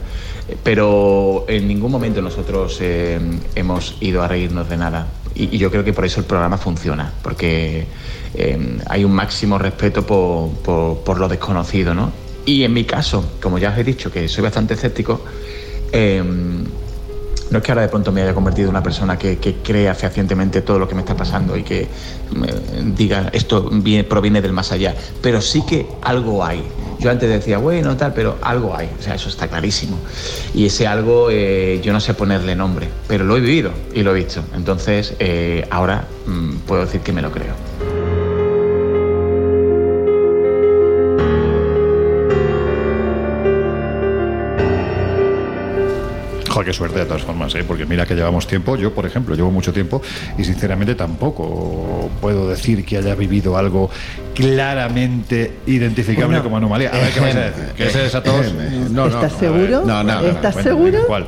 [0.63, 3.19] Pero en ningún momento nosotros eh,
[3.55, 5.07] hemos ido a reírnos de nada.
[5.35, 7.87] Y yo creo que por eso el programa funciona, porque
[8.37, 12.11] eh, hay un máximo respeto por, lo desconocido, ¿no?
[12.45, 15.21] Y en mi caso, como ya os he dicho, que soy bastante escéptico,
[15.93, 16.23] eh,
[17.49, 19.95] no es que ahora de pronto me haya convertido en una persona que, que crea
[19.95, 21.87] fehacientemente todo lo que me está pasando y que
[22.97, 26.63] diga esto viene- proviene del más allá, pero sí que algo hay.
[26.99, 29.97] Yo antes decía, bueno, tal, pero algo hay, o sea, eso está clarísimo.
[30.55, 34.11] Y ese algo eh, yo no sé ponerle nombre, pero lo he vivido y lo
[34.17, 34.43] he visto.
[34.55, 37.55] Entonces, eh, ahora mm, puedo decir que me lo creo.
[46.57, 47.65] Joder, qué suerte de todas formas, ¿eh?
[47.69, 50.01] porque mira que llevamos tiempo, yo por ejemplo llevo mucho tiempo
[50.39, 53.91] y sinceramente tampoco puedo decir que haya vivido algo
[54.35, 56.89] claramente identificable como anomalía.
[56.89, 57.65] A ver qué vais a decir.
[57.77, 58.55] ¿Qué se a todos?
[58.91, 59.85] No, ¿Estás seguro?
[59.85, 61.01] No, no, ¿Estás seguro?
[61.07, 61.27] ¿Cuál?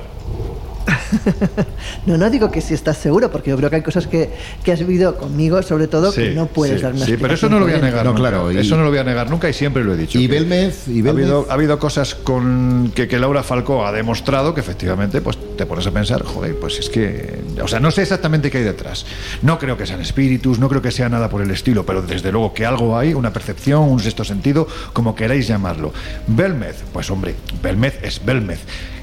[2.07, 4.31] No, no digo que si estás seguro, porque yo creo que hay cosas que,
[4.64, 7.35] que has vivido conmigo, sobre todo, que Sí, no puedes sí, dar una Sí, pero
[7.35, 8.05] eso no lo voy a negar.
[8.05, 8.20] No, nunca.
[8.31, 10.18] claro, y- Eso no lo voy a negar nunca y siempre lo he dicho.
[10.18, 13.92] Y Belmez, y ha, Belmez- habido, ha habido cosas con que, que Laura Falcó ha
[13.92, 17.40] demostrado que efectivamente pues te pones a pensar, joder, pues es que.
[17.62, 19.05] O sea, no sé exactamente qué hay detrás.
[19.42, 22.33] No creo que sean espíritus, no creo que sea nada por el estilo, pero desde
[22.33, 25.92] luego que algo hay, una percepción, un sexto sentido, como queráis llamarlo.
[26.27, 28.61] Belmez, pues hombre, Belmez es Belmez.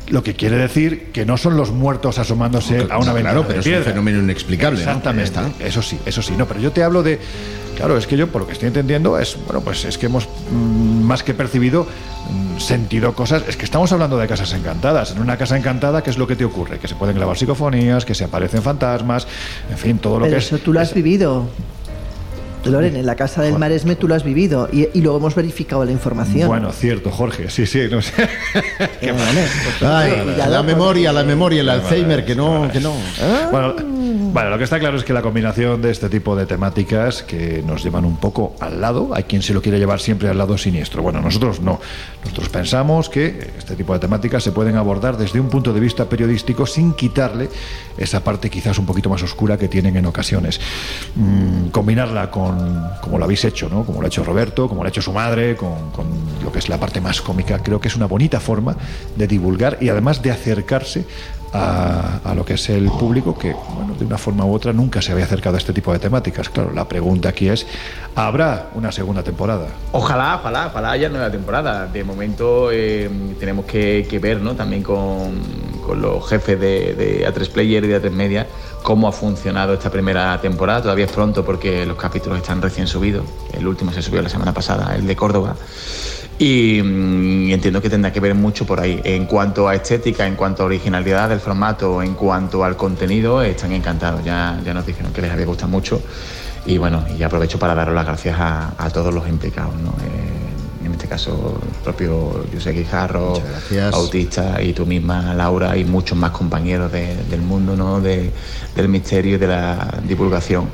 [0.10, 3.42] Lo que quiere decir que no son los muertos asomándose a una No, ventana claro,
[3.42, 4.90] de pero es un fenómeno inexplicable, ¿no?
[4.90, 5.24] Exactamente.
[5.24, 5.50] Está.
[5.60, 6.34] Eso sí, eso sí.
[6.38, 7.20] No, pero yo te hablo de.
[7.76, 10.30] Claro, es que yo, por lo que estoy entendiendo, es bueno, pues es que hemos
[10.52, 13.44] mm, más que percibido, mm, sentido cosas.
[13.50, 15.12] Es que estamos hablando de casas encantadas.
[15.12, 16.78] En una casa encantada, ¿qué es lo que te ocurre?
[16.80, 19.28] Que se pueden grabar psicofonías, que se aparecen fantasmas,
[19.70, 20.46] en fin, todo lo Pero que es.
[20.46, 21.48] eso tú lo has vivido.
[22.72, 25.84] Loren, en la casa del Maresme tú lo has vivido y, y luego hemos verificado
[25.86, 26.48] la información.
[26.48, 28.14] Bueno, cierto, Jorge, sí, sí, no sé.
[29.02, 29.46] Eh, vale,
[29.80, 32.94] pues, Ay, la memoria, la memoria, el Alzheimer, que no, que no.
[33.52, 33.76] Bueno,
[34.34, 37.64] bueno, lo que está claro es que la combinación de este tipo de temáticas que
[37.66, 40.58] nos llevan un poco al lado, hay quien se lo quiere llevar siempre al lado
[40.58, 41.02] siniestro.
[41.02, 41.80] Bueno, nosotros no.
[42.24, 46.10] Nosotros pensamos que este tipo de temáticas se pueden abordar desde un punto de vista
[46.10, 47.50] periodístico sin quitarle
[47.98, 50.60] esa parte quizás un poquito más oscura que tienen en ocasiones.
[51.16, 53.84] Mm, combinarla con, como lo habéis hecho, ¿no?
[53.86, 55.76] Como lo ha hecho Roberto, como lo ha hecho su madre, con,
[56.44, 58.76] lo que es la parte más cómica, creo que es una bonita forma
[59.16, 61.06] de divulgar y además de acercarse
[61.54, 65.02] a, a lo que es el público que, bueno, de una forma u otra nunca
[65.02, 66.50] se había acercado a este tipo de temáticas.
[66.50, 67.66] Claro, la pregunta aquí es,
[68.16, 69.68] ¿habrá una segunda temporada?
[69.92, 71.88] Ojalá, ojalá, ojalá haya nueva temporada.
[71.88, 74.56] De momento eh, tenemos que, que ver, ¿no?
[74.56, 75.42] También con,
[75.86, 78.48] con los jefes de, de A3 Player y de A3 Media
[78.86, 80.84] cómo ha funcionado esta primera temporada.
[80.84, 83.26] Todavía es pronto porque los capítulos están recién subidos.
[83.52, 85.56] El último se subió la semana pasada, el de Córdoba.
[86.38, 89.02] Y, mm, entiendo que tendrá que ver mucho por ahí.
[89.04, 93.72] En cuanto a estética, en cuanto a originalidad del formato, en cuanto al contenido, están
[93.72, 94.24] encantados.
[94.24, 96.00] Ya, ya nos dijeron que les había gustado mucho.
[96.68, 99.74] Y bueno, y aprovecho para daros las gracias a, todos los implicados.
[99.74, 100.45] Eh,
[100.86, 103.34] en este caso, el propio José Guijarro.
[103.92, 108.00] Bautista y tú misma, Laura, y muchos más compañeros de- del mundo, ¿no?
[108.02, 108.32] De-
[108.76, 110.70] del misterio y de la divulgación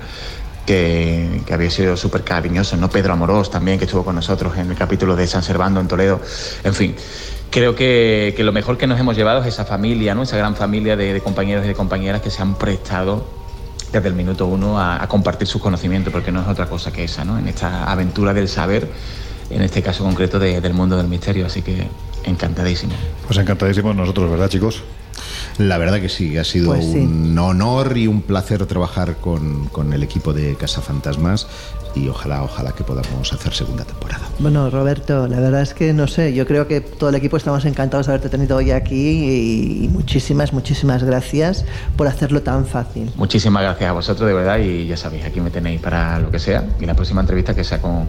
[0.65, 2.89] que, que había sido súper cariñosos, ¿no?
[2.89, 6.21] Pedro Amorós también, que estuvo con nosotros en el capítulo de San Servando en Toledo.
[6.63, 6.95] En fin,
[7.49, 10.23] creo que, que lo mejor que nos hemos llevado es esa familia, ¿no?
[10.23, 13.25] Esa gran familia de, de compañeros y de compañeras que se han prestado
[13.91, 17.03] desde el minuto uno a, a compartir sus conocimientos, porque no es otra cosa que
[17.03, 17.37] esa, ¿no?
[17.37, 18.87] En esta aventura del saber,
[19.53, 21.87] en este caso concreto de- del mundo del misterio, así que
[22.23, 22.93] encantadísimo.
[23.27, 24.83] Pues encantadísimos nosotros, ¿verdad, chicos?
[25.57, 26.97] La verdad que sí, ha sido Pues sí.
[26.99, 31.47] un honor y un placer trabajar con, con el equipo de Casa Fantasmas
[31.93, 34.21] y ojalá, ojalá que podamos hacer segunda temporada.
[34.39, 37.65] Bueno, Roberto, la verdad es que no sé, yo creo que todo el equipo estamos
[37.65, 41.65] encantados de haberte tenido hoy aquí y, y muchísimas, muchísimas gracias
[41.97, 43.11] por hacerlo tan fácil.
[43.17, 46.39] Muchísimas gracias a vosotros, de verdad, y ya sabéis, aquí me tenéis para lo que
[46.39, 46.63] sea.
[46.79, 48.05] Y la próxima entrevista que sea con,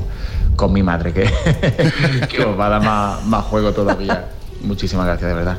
[0.55, 1.25] con mi madre, que,
[2.31, 4.29] que os va a dar más, más juego todavía.
[4.63, 5.59] Muchísimas gracias, de verdad.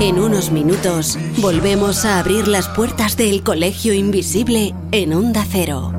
[0.00, 5.92] En unos minutos volvemos a abrir las puertas del Colegio Invisible en Onda Cero.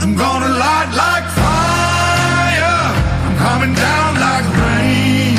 [0.00, 2.94] I'm gonna light like fire.
[3.26, 5.36] I'm coming down like rain.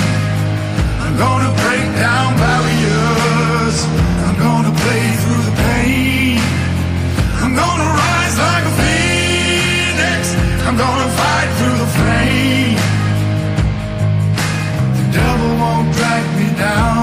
[1.00, 3.86] I'm gonna break down barriers.
[4.28, 6.40] I'm gonna play through the pain.
[7.42, 10.36] I'm gonna rise like a phoenix.
[10.68, 12.78] I'm gonna fight through the flame.
[14.98, 17.03] The devil won't drag me down.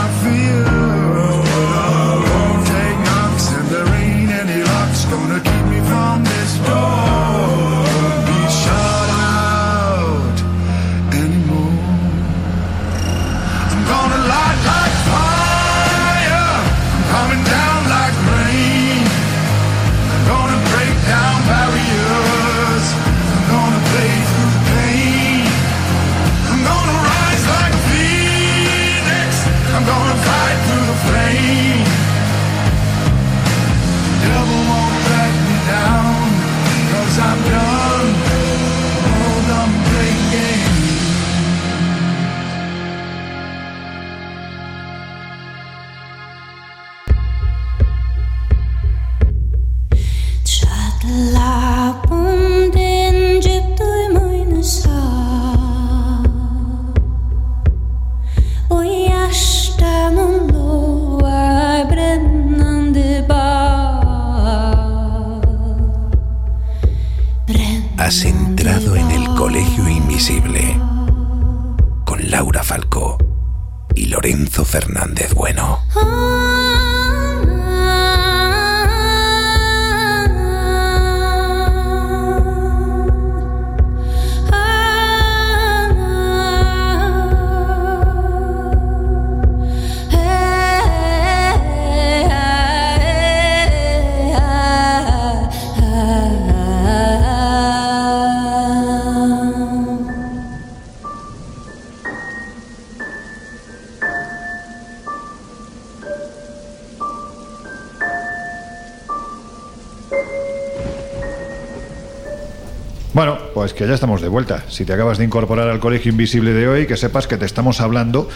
[113.91, 114.63] ya estamos de vuelta.
[114.69, 117.81] Si te acabas de incorporar al Colegio Invisible de hoy, que sepas que te estamos
[117.81, 118.29] hablando,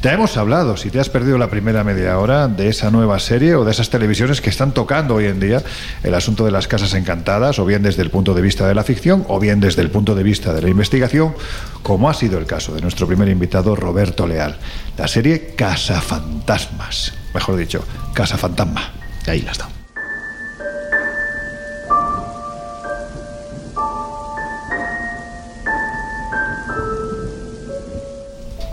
[0.00, 3.56] te hemos hablado, si te has perdido la primera media hora de esa nueva serie
[3.56, 5.64] o de esas televisiones que están tocando hoy en día
[6.04, 8.84] el asunto de las casas encantadas, o bien desde el punto de vista de la
[8.84, 11.34] ficción, o bien desde el punto de vista de la investigación,
[11.82, 14.58] como ha sido el caso de nuestro primer invitado, Roberto Leal.
[14.96, 18.92] La serie Casa Fantasmas, mejor dicho, Casa Fantasma.
[19.26, 19.79] Ahí la está.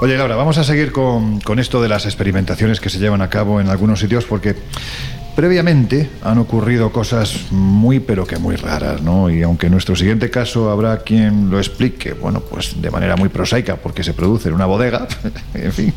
[0.07, 3.29] Oye, Laura, vamos a seguir con, con, esto de las experimentaciones que se llevan a
[3.29, 4.55] cabo en algunos sitios porque
[5.37, 9.29] previamente han ocurrido cosas muy pero que muy raras, ¿no?
[9.29, 13.29] Y aunque en nuestro siguiente caso habrá quien lo explique, bueno, pues de manera muy
[13.29, 15.07] prosaica porque se produce en una bodega,
[15.53, 15.93] en fin,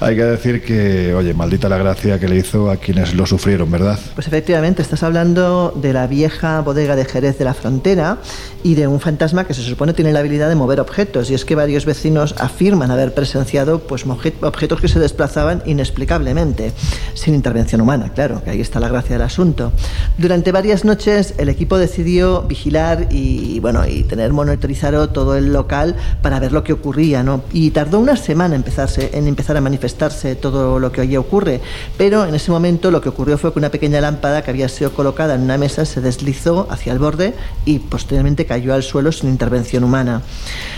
[0.00, 3.70] hay que decir que, oye, maldita la gracia que le hizo a quienes lo sufrieron,
[3.70, 4.00] ¿verdad?
[4.16, 8.18] Pues efectivamente, estás hablando de la vieja bodega de Jerez de la Frontera
[8.64, 11.44] y de un fantasma que se supone tiene la habilidad de mover objetos y es
[11.44, 16.72] que varios vecinos afirman haber presenciado pues objetos que se desplazaban inexplicablemente,
[17.14, 19.72] sin intervención humana, claro, que ahí está la gracia del asunto.
[20.18, 25.96] Durante varias noches el equipo decidió vigilar y bueno, y tener monitorizado todo el local
[26.22, 27.42] para ver lo que ocurría, ¿no?
[27.52, 31.60] Y tardó una semana empezarse en empezar a manifestarse todo lo que hoy ocurre,
[31.96, 34.92] pero en ese momento lo que ocurrió fue que una pequeña lámpara que había sido
[34.92, 39.28] colocada en una mesa se deslizó hacia el borde y posteriormente cayó al suelo sin
[39.30, 40.22] intervención humana.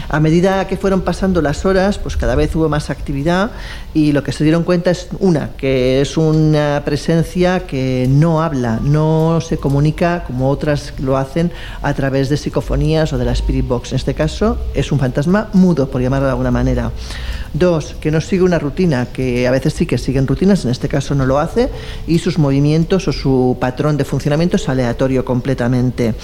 [0.08, 3.50] A medida que fueron pasando las horas, pues cada vez hubo más actividad
[3.92, 8.80] y lo que se dieron cuenta es una, que es una presencia que no habla,
[8.82, 11.50] no se comunica como otras lo hacen
[11.82, 13.92] a través de psicofonías o de la Spirit Box.
[13.92, 16.90] En este caso es un fantasma mudo, por llamarlo de alguna manera.
[17.52, 20.88] Dos, que no sigue una rutina, que a veces sí que siguen rutinas, en este
[20.88, 21.70] caso no lo hace,
[22.06, 26.14] y sus movimientos o su patrón de funcionamiento es aleatorio completamente.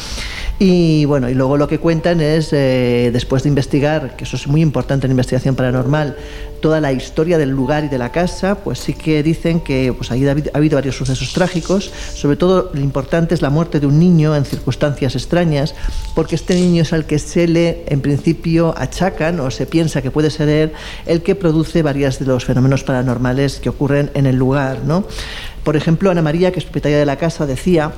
[0.59, 4.47] Y bueno, y luego lo que cuentan es, eh, después de investigar, que eso es
[4.47, 6.17] muy importante en investigación paranormal,
[6.61, 10.11] toda la historia del lugar y de la casa, pues sí que dicen que pues,
[10.11, 13.87] ha, habido, ha habido varios sucesos trágicos, sobre todo lo importante es la muerte de
[13.87, 15.75] un niño en circunstancias extrañas,
[16.15, 20.11] porque este niño es al que se le, en principio, achacan o se piensa que
[20.11, 20.73] puede ser él
[21.07, 24.81] el que produce varios de los fenómenos paranormales que ocurren en el lugar.
[24.85, 25.05] ¿no?
[25.65, 27.93] Por ejemplo, Ana María, que es propietaria de la casa, decía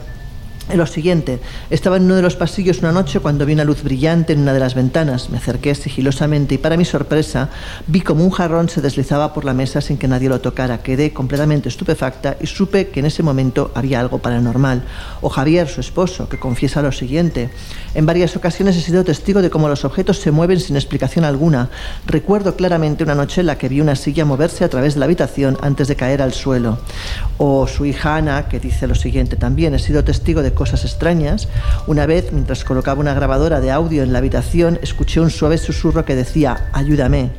[0.74, 4.32] lo siguiente, estaba en uno de los pasillos una noche cuando vi una luz brillante
[4.32, 5.28] en una de las ventanas.
[5.28, 7.50] Me acerqué sigilosamente y para mi sorpresa
[7.86, 10.82] vi como un jarrón se deslizaba por la mesa sin que nadie lo tocara.
[10.82, 14.84] Quedé completamente estupefacta y supe que en ese momento había algo paranormal.
[15.20, 17.50] O Javier, su esposo, que confiesa lo siguiente.
[17.94, 21.68] En varias ocasiones he sido testigo de cómo los objetos se mueven sin explicación alguna.
[22.06, 25.06] Recuerdo claramente una noche en la que vi una silla moverse a través de la
[25.06, 26.78] habitación antes de caer al suelo.
[27.36, 29.74] O su hija Ana, que dice lo siguiente también.
[29.74, 31.48] He sido testigo de cosas extrañas.
[31.86, 36.04] Una vez, mientras colocaba una grabadora de audio en la habitación, escuché un suave susurro
[36.04, 37.30] que decía, ayúdame.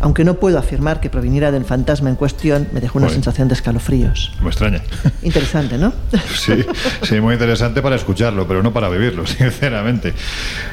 [0.00, 3.54] Aunque no puedo afirmar que proviniera del fantasma en cuestión, me dejó una sensación de
[3.54, 4.32] escalofríos.
[4.40, 4.82] Me extraña.
[5.22, 5.92] Interesante, ¿no?
[6.40, 6.64] Sí,
[7.02, 10.14] sí, muy interesante para escucharlo, pero no para vivirlo, sinceramente.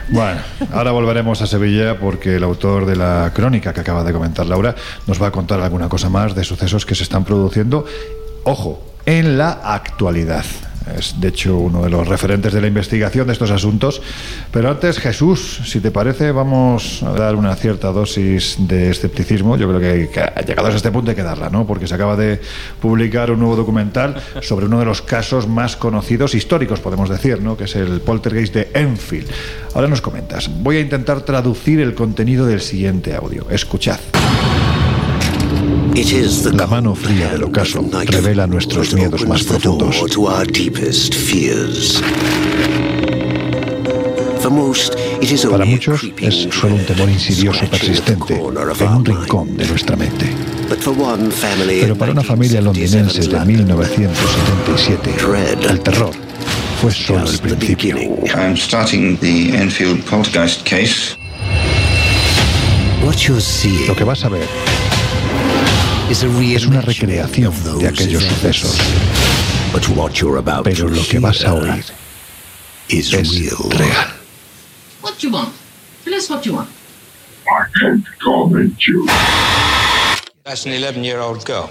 [0.09, 0.39] Bueno,
[0.71, 4.75] ahora volveremos a Sevilla porque el autor de la crónica que acaba de comentar Laura
[5.07, 7.85] nos va a contar alguna cosa más de sucesos que se están produciendo,
[8.43, 10.45] ojo, en la actualidad.
[10.95, 14.01] Es de hecho uno de los referentes de la investigación de estos asuntos.
[14.51, 19.57] Pero antes, Jesús, si te parece, vamos a dar una cierta dosis de escepticismo.
[19.57, 20.09] Yo creo que,
[20.45, 21.65] llegados a este punto hay que darla, ¿no?
[21.65, 22.39] Porque se acaba de
[22.81, 27.57] publicar un nuevo documental sobre uno de los casos más conocidos, históricos, podemos decir, ¿no?
[27.57, 29.27] Que es el poltergeist de Enfield.
[29.73, 30.49] Ahora nos comentas.
[30.61, 33.47] Voy a intentar traducir el contenido del siguiente audio.
[33.49, 33.99] Escuchad.
[36.53, 40.03] La mano fría del ocaso revela nuestros miedos más profundos.
[45.49, 50.27] Para muchos es solo un temor insidioso persistente en un rincón de nuestra mente.
[51.81, 55.15] Pero para una familia londinense de 1977,
[55.69, 56.11] el terror
[56.81, 57.97] fue solo el principio.
[58.35, 61.17] I'm starting the Enfield poltergeist case.
[63.87, 64.76] Lo que vas a ver
[66.09, 68.77] es una recreación de aquellos sucesos.
[70.63, 71.83] Pero lo que vas a oír
[72.89, 74.07] es real.
[75.01, 75.53] What do you want?
[76.03, 76.69] Tell us what you want.
[77.45, 79.05] I can't comment you.
[80.43, 81.69] That's an 11 year old girl.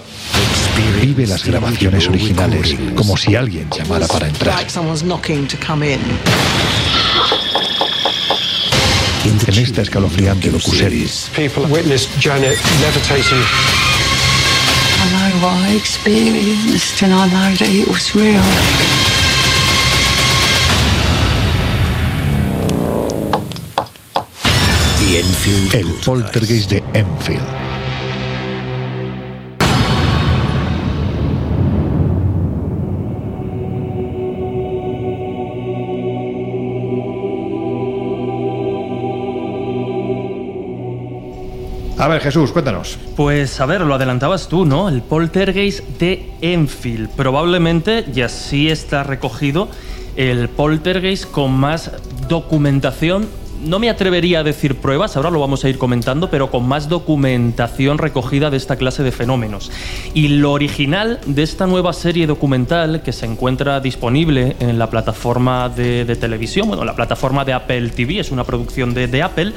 [1.01, 4.55] Vive las grabaciones originales como si alguien llamara para entrar.
[4.55, 5.99] Like someone's knocking to come in.
[9.47, 13.86] En esta escalofriante docuserie People witnessed Janet levitating.
[15.07, 18.43] I know what I experienced and I know that it was real.
[25.73, 27.66] El poltergeist de Enfield.
[41.99, 42.99] A ver, Jesús, cuéntanos.
[43.15, 44.87] Pues a ver, lo adelantabas tú, ¿no?
[44.87, 47.09] El poltergeist de Enfield.
[47.09, 49.67] Probablemente, y así está recogido,
[50.15, 51.91] el poltergeist con más
[52.29, 53.27] documentación.
[53.65, 56.87] No me atrevería a decir pruebas, ahora lo vamos a ir comentando, pero con más
[56.87, 59.71] documentación recogida de esta clase de fenómenos.
[60.13, 65.67] Y lo original de esta nueva serie documental que se encuentra disponible en la plataforma
[65.69, 69.53] de, televisión, bueno, la plataforma de Apple TV, es una producción de Apple,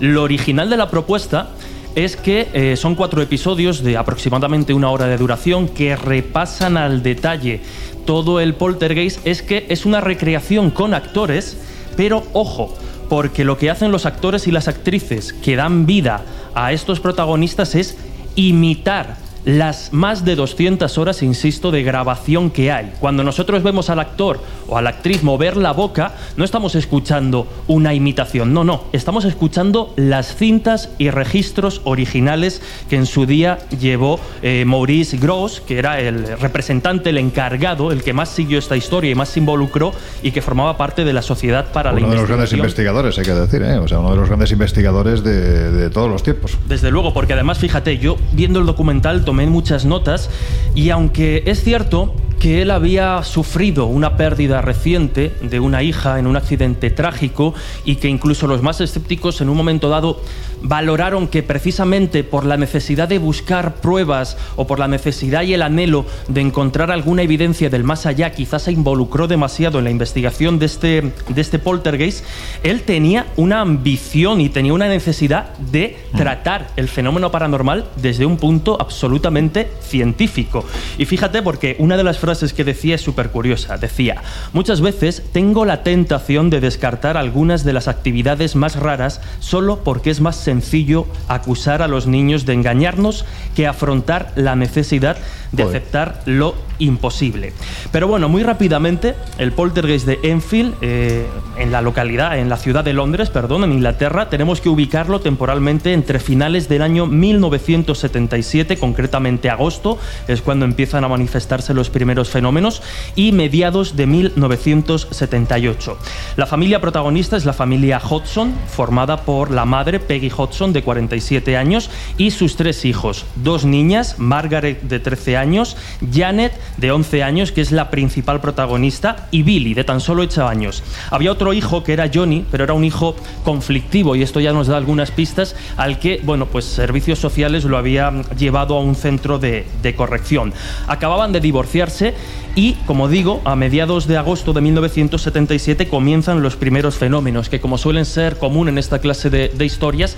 [0.00, 1.50] lo original de la propuesta
[1.94, 7.02] es que eh, son cuatro episodios de aproximadamente una hora de duración que repasan al
[7.02, 7.60] detalle
[8.06, 9.26] todo el poltergeist.
[9.26, 11.58] Es que es una recreación con actores,
[11.96, 12.74] pero ojo,
[13.08, 16.22] porque lo que hacen los actores y las actrices que dan vida
[16.54, 17.96] a estos protagonistas es
[18.36, 22.92] imitar las más de 200 horas, insisto, de grabación que hay.
[23.00, 27.46] Cuando nosotros vemos al actor o a la actriz mover la boca, no estamos escuchando
[27.66, 33.58] una imitación, no, no, estamos escuchando las cintas y registros originales que en su día
[33.80, 38.76] llevó eh, Maurice Gross, que era el representante, el encargado, el que más siguió esta
[38.76, 42.08] historia y más se involucró y que formaba parte de la Sociedad para Uno la
[42.08, 43.78] de los grandes investigadores, hay que decir, ¿eh?
[43.78, 46.58] O sea, uno de los grandes investigadores de, de todos los tiempos.
[46.68, 50.28] Desde luego, porque además, fíjate, yo viendo el documental tomé muchas notas
[50.74, 56.26] y aunque es cierto que él había sufrido una pérdida reciente de una hija en
[56.26, 60.20] un accidente trágico y que incluso los más escépticos en un momento dado
[60.60, 65.62] valoraron que precisamente por la necesidad de buscar pruebas o por la necesidad y el
[65.62, 70.58] anhelo de encontrar alguna evidencia del más allá, quizás se involucró demasiado en la investigación
[70.58, 72.24] de este, de este poltergeist,
[72.64, 78.36] él tenía una ambición y tenía una necesidad de tratar el fenómeno paranormal desde un
[78.36, 80.64] punto absolutamente científico.
[80.98, 83.76] Y fíjate porque una de las frases que decía es súper curiosa.
[83.78, 84.22] Decía,
[84.52, 90.10] muchas veces tengo la tentación de descartar algunas de las actividades más raras solo porque
[90.10, 93.24] es más sencillo acusar a los niños de engañarnos
[93.54, 95.16] que afrontar la necesidad
[95.52, 97.52] de aceptar lo imposible.
[97.92, 101.26] Pero bueno, muy rápidamente, el poltergeist de Enfield, eh,
[101.58, 105.92] en la localidad, en la ciudad de Londres, perdón, en Inglaterra, tenemos que ubicarlo temporalmente
[105.92, 112.82] entre finales del año 1977, concretamente agosto, es cuando empiezan a manifestarse los primeros fenómenos,
[113.16, 115.98] y mediados de 1978.
[116.36, 121.56] La familia protagonista es la familia Hodgson, formada por la madre Peggy Hodgson, de 47
[121.56, 125.76] años, y sus tres hijos, dos niñas, Margaret, de 13 años,
[126.12, 130.46] Janet, de 11 años, que es la principal protagonista, y Billy, de tan solo 8
[130.48, 130.82] años.
[131.10, 134.66] Había otro hijo que era Johnny, pero era un hijo conflictivo, y esto ya nos
[134.66, 139.38] da algunas pistas, al que, bueno, pues servicios sociales lo había llevado a un centro
[139.38, 140.52] de, de corrección.
[140.86, 142.11] Acababan de divorciarse
[142.54, 147.78] y, como digo, a mediados de agosto de 1977 comienzan los primeros fenómenos, que como
[147.78, 150.16] suelen ser común en esta clase de, de historias,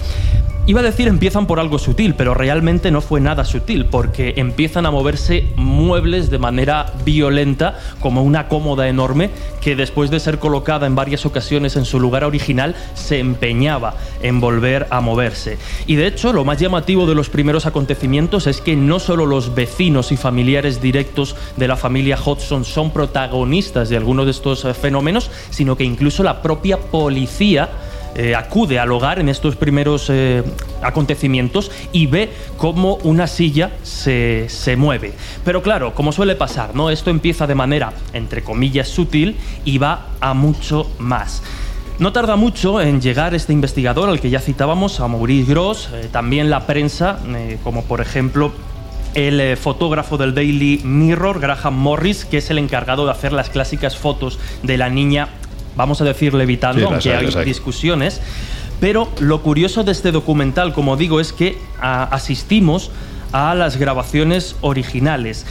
[0.66, 4.86] Iba a decir empiezan por algo sutil, pero realmente no fue nada sutil, porque empiezan
[4.86, 9.28] a moverse muebles de manera violenta, como una cómoda enorme
[9.60, 14.40] que después de ser colocada en varias ocasiones en su lugar original, se empeñaba en
[14.40, 15.58] volver a moverse.
[15.86, 19.54] Y de hecho, lo más llamativo de los primeros acontecimientos es que no solo los
[19.54, 24.72] vecinos y familiares directos de la familia Hodgson son protagonistas de algunos de estos eh,
[24.72, 27.68] fenómenos, sino que incluso la propia policía
[28.16, 30.44] eh, acude al hogar en estos primeros eh,
[30.82, 35.14] acontecimientos y ve cómo una silla se, se mueve.
[35.44, 36.90] Pero claro, como suele pasar, ¿no?
[36.90, 41.42] Esto empieza de manera, entre comillas, sutil y va a mucho más.
[41.98, 46.08] No tarda mucho en llegar este investigador al que ya citábamos, a Maurice Gross, eh,
[46.10, 47.18] también la prensa,
[47.62, 48.52] como por ejemplo
[49.14, 53.96] el fotógrafo del Daily Mirror, Graham Morris, que es el encargado de hacer las clásicas
[53.96, 55.28] fotos de la niña,
[55.76, 58.20] vamos a decir levitando, Sí, aunque hay, discusiones.
[58.80, 62.90] Pero lo curioso de este documental, como digo, es que a- asistimos
[63.32, 65.46] a las grabaciones originales.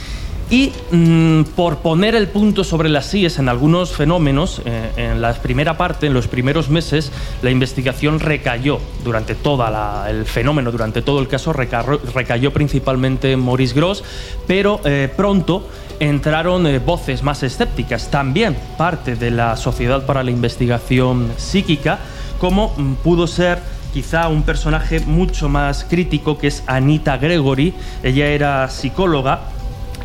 [0.50, 5.32] Y mm, por poner el punto sobre las síes en algunos fenómenos, eh, en la
[5.32, 7.10] primera parte, en los primeros meses,
[7.40, 9.64] la investigación recayó durante todo
[10.06, 14.04] el fenómeno, durante todo el caso, recarro- recayó principalmente en Maurice Gross,
[14.46, 15.66] pero eh, pronto
[16.00, 21.98] entraron eh, voces más escépticas, también parte de la Sociedad para la Investigación Psíquica,
[22.38, 23.58] como mm, pudo ser
[23.92, 27.74] quizá un personaje mucho más crítico que es Anita Gregory.
[28.02, 29.40] Ella era psicóloga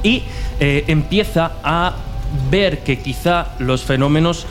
[0.04, 0.24] y
[0.60, 1.94] eh, empieza a
[2.52, 4.46] ver que quizá los fenómenos,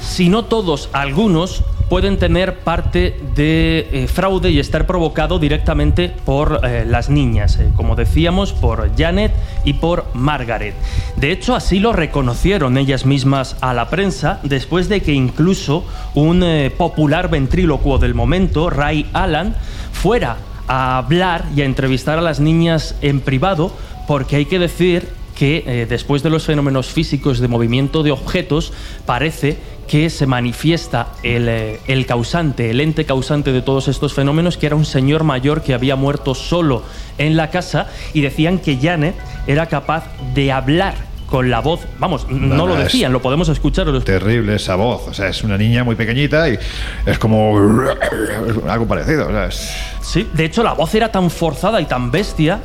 [0.00, 6.62] si no todos, algunos, pueden tener parte de eh, fraude y estar provocado directamente por
[6.64, 9.30] eh, las niñas, eh, como decíamos, por Janet
[9.66, 10.74] y por Margaret.
[11.16, 15.84] De hecho, así lo reconocieron ellas mismas a la prensa, después de que incluso
[16.14, 16.42] un
[16.78, 19.54] popular ventrílocuo del momento, Ray Allen,
[19.92, 20.38] fuera
[20.68, 23.70] a hablar y a entrevistar a las niñas en privado,
[24.08, 28.72] porque hay que decir que eh, después de los fenómenos físicos de movimiento de objetos,
[29.06, 29.56] parece
[29.88, 34.66] que se manifiesta el, eh, el causante, el ente causante de todos estos fenómenos, que
[34.66, 36.82] era un señor mayor que había muerto solo
[37.18, 39.14] en la casa y decían que Janet
[39.46, 40.04] era capaz
[40.34, 40.94] de hablar
[41.26, 43.86] con la voz, vamos, no No, lo decían, lo podemos escuchar.
[43.86, 45.08] lo- Terrible esa voz.
[45.08, 46.58] O sea, es una niña muy pequeñita y
[47.06, 47.56] es como
[48.68, 49.28] algo parecido.
[49.28, 49.70] o sea, es-
[50.02, 52.60] Sí, de hecho la voz era tan forzada y tan bestia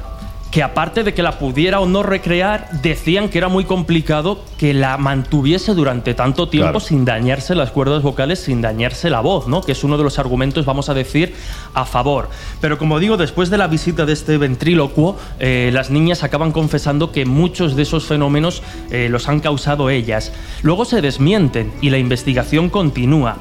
[0.52, 4.74] que aparte de que la pudiera o no recrear, decían que era muy complicado que
[4.74, 6.80] la mantuviese durante tanto tiempo Claro.
[6.80, 9.62] sin dañarse las cuerdas vocales, sin dañarse la voz, ¿no?
[9.62, 11.36] Que es uno de los argumentos, vamos a decir,
[11.74, 12.30] a favor.
[12.62, 17.12] Pero como digo, después de la visita de este ventrílocuo, eh, las niñas acaban confesando
[17.12, 20.32] que muchos de esos fenómenos eh, los han causado ellas.
[20.64, 23.38] Luego se desmienten y la investigación continúa.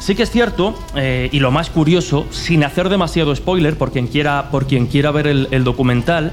[0.00, 4.06] Sí que es cierto, eh, y lo más curioso, sin hacer demasiado spoiler por quien
[4.06, 6.32] quiera, por quien quiera ver el, el documental,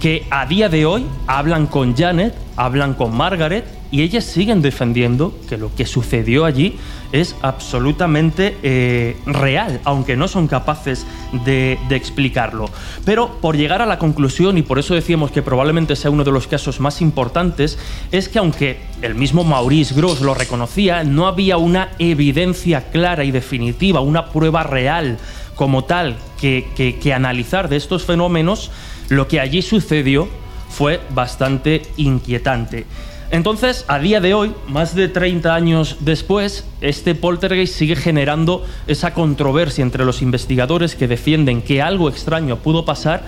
[0.00, 5.34] que a día de hoy hablan con Janet, hablan con Margaret, y ellas siguen defendiendo
[5.48, 6.76] que lo que sucedió allí
[7.12, 11.06] es absolutamente eh, real, aunque no son capaces
[11.44, 12.70] de, explicarlo.
[13.04, 16.30] Pero por llegar a la conclusión, y por eso decíamos que probablemente sea uno de
[16.30, 17.78] los casos más importantes,
[18.12, 23.32] es que aunque el mismo Maurice Gross lo reconocía, no había una evidencia clara y
[23.32, 25.18] definitiva, una prueba real
[25.56, 28.70] como tal que analizar de estos fenómenos,
[29.10, 30.28] lo que allí sucedió
[30.70, 32.86] fue bastante inquietante.
[33.32, 39.14] Entonces, a día de hoy, más de 30 años después, este poltergeist sigue generando esa
[39.14, 43.24] controversia entre los investigadores que defienden que algo extraño pudo pasar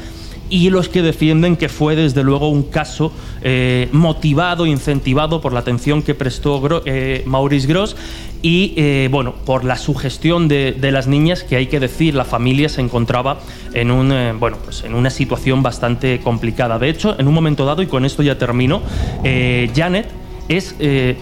[0.51, 3.13] y los que defienden que fue desde luego un caso
[3.43, 7.97] eh, motivado, incentivado por la atención que prestó eh, Maurice Gross
[8.43, 12.25] y eh, bueno, por la sugestión de, de las niñas que hay que decir, la
[12.25, 13.39] familia se encontraba
[13.73, 16.79] en, un, eh, bueno, pues en una situación bastante complicada.
[16.79, 18.83] De hecho, en un momento dado, y con esto ya termino,
[19.23, 21.17] eh, Janet es eh,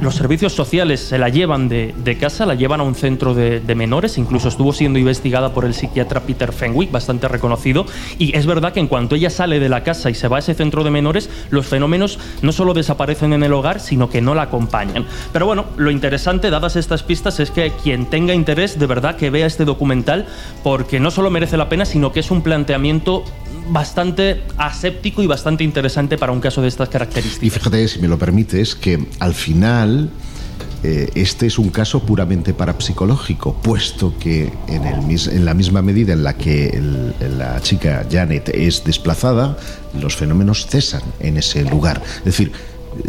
[0.00, 3.60] los servicios sociales se la llevan de, de casa, la llevan a un centro de,
[3.60, 7.86] de menores, incluso estuvo siendo investigada por el psiquiatra Peter Fenwick, bastante reconocido,
[8.18, 10.40] y es verdad que en cuanto ella sale de la casa y se va a
[10.40, 14.34] ese centro de menores, los fenómenos no solo desaparecen en el hogar, sino que no
[14.34, 15.06] la acompañan.
[15.32, 19.30] Pero bueno, lo interesante, dadas estas pistas, es que quien tenga interés, de verdad que
[19.30, 20.26] vea este documental,
[20.62, 23.24] porque no solo merece la pena, sino que es un planteamiento
[23.70, 27.44] bastante aséptico y bastante interesante para un caso de estas características.
[27.44, 30.10] Y fíjate, si me lo permites, que al final
[30.84, 36.12] eh, este es un caso puramente parapsicológico, puesto que en, el en la misma medida
[36.12, 36.80] en la que
[37.36, 39.56] la chica Janet es desplazada,
[40.00, 42.00] los fenómenos cesan en ese lugar.
[42.18, 42.52] Es decir,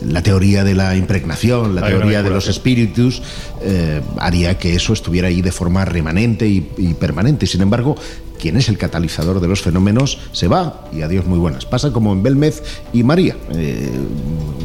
[0.05, 3.21] la teoría de la impregnación, la Hay teoría de los espíritus,
[3.61, 7.45] eh, haría que eso estuviera ahí de forma remanente y, y permanente.
[7.47, 7.95] Sin embargo,
[8.39, 11.65] quien es el catalizador de los fenómenos se va y adiós muy buenas.
[11.65, 12.63] Pasa como en Belmez
[12.93, 13.91] y María, eh,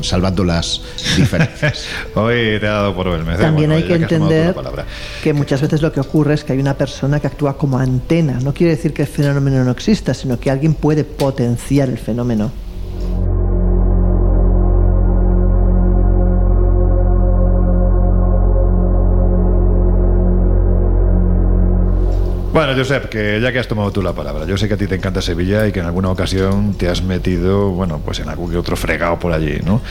[0.01, 0.81] salvando las
[1.17, 1.85] diferencias.
[2.15, 3.37] Hoy te ha dado por verme.
[3.37, 4.87] También Bueno, hay que entender palabra.
[5.23, 8.39] que muchas veces lo que ocurre es que hay una persona que actúa como antena.
[8.41, 12.64] No quiere decir que el fenómeno no exista, sino que alguien puede potenciar el fenómeno.
[22.55, 24.87] Bueno, Josep, que ya que has tomado tú la palabra, yo sé que a ti
[24.87, 28.53] te encanta Sevilla y que en alguna ocasión te has metido, bueno, pues en algún
[28.53, 29.83] que otro fregado por allí, ¿no?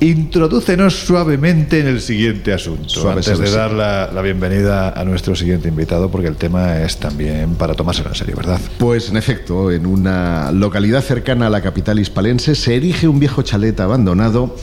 [0.00, 2.88] introdúcenos suavemente en el siguiente asunto.
[2.88, 6.98] Suave, antes de dar la, la bienvenida a nuestro siguiente invitado, porque el tema es
[6.98, 8.60] también para tomárselo en serio, ¿verdad?
[8.78, 13.40] Pues en efecto, en una localidad cercana a la capital hispalense se erige un viejo
[13.40, 14.54] chalet abandonado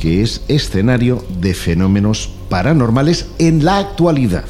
[0.00, 4.44] que es escenario de fenómenos paranormales en la actualidad.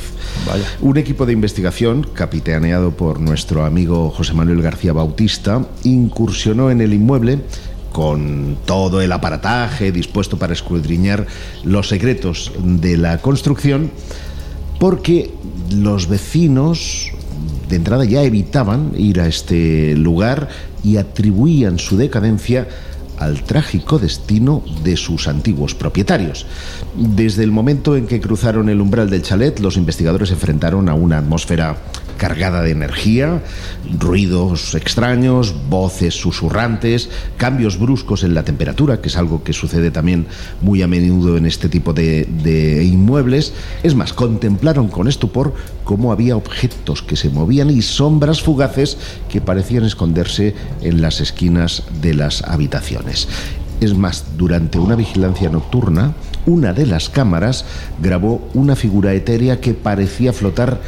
[0.81, 6.95] Un equipo de investigación, capitaneado por nuestro amigo José Manuel García Bautista, incursionó en el
[6.95, 7.41] inmueble
[7.93, 11.27] con todo el aparataje dispuesto para escudriñar
[11.65, 13.91] los secretos de la construcción,
[14.79, 15.33] porque
[15.71, 17.11] los vecinos
[17.69, 20.49] de entrada ya evitaban ir a este lugar
[20.85, 22.69] y atribuían su decadencia
[23.19, 26.47] al trágico destino de sus antiguos propietarios.
[26.95, 30.95] Desde el momento en que cruzaron el umbral del chalet, los investigadores se enfrentaron a
[30.95, 31.77] una atmósfera
[32.17, 33.43] cargada de energía,
[33.99, 40.27] ruidos extraños, voces susurrantes, cambios bruscos en la temperatura, que es algo que sucede también
[40.61, 43.53] muy a menudo en este tipo de, de inmuebles.
[43.83, 45.55] Es más, contemplaron con estupor
[45.85, 48.99] cómo había objetos que se movían y sombras fugaces
[49.29, 53.29] que parecían esconderse en las esquinas de las habitaciones.
[53.81, 56.15] Es más, durante una vigilancia nocturna,
[56.47, 57.65] una de las cámaras
[58.01, 60.81] grabó una figura etérea que parecía flotar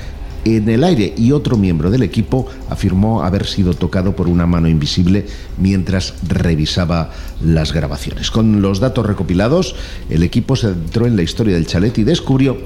[0.56, 4.68] en el aire y otro miembro del equipo afirmó haber sido tocado por una mano
[4.68, 5.26] invisible
[5.58, 7.10] mientras revisaba
[7.42, 8.30] las grabaciones.
[8.30, 9.74] Con los datos recopilados,
[10.10, 12.58] el equipo se adentró en la historia del chalet y descubrió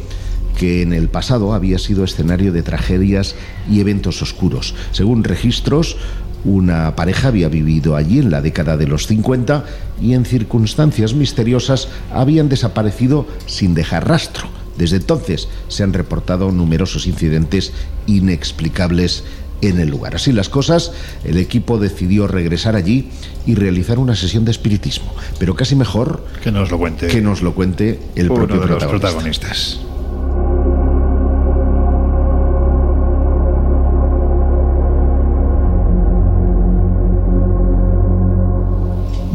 [0.56, 3.34] que en el pasado había sido escenario de tragedias
[3.70, 4.74] y eventos oscuros.
[4.92, 5.96] Según registros,
[6.44, 9.64] una pareja había vivido allí en la década de los 50
[10.00, 14.61] y en circunstancias misteriosas habían desaparecido sin dejar rastro.
[14.76, 17.72] Desde entonces se han reportado numerosos incidentes
[18.06, 19.24] inexplicables
[19.62, 20.16] en el lugar.
[20.16, 20.92] Así las cosas,
[21.24, 23.08] el equipo decidió regresar allí
[23.46, 25.14] y realizar una sesión de espiritismo.
[25.38, 28.66] Pero casi mejor que nos lo cuente, que nos lo cuente el uno propio de
[28.66, 29.48] los protagonista.
[29.48, 29.91] protagonistas.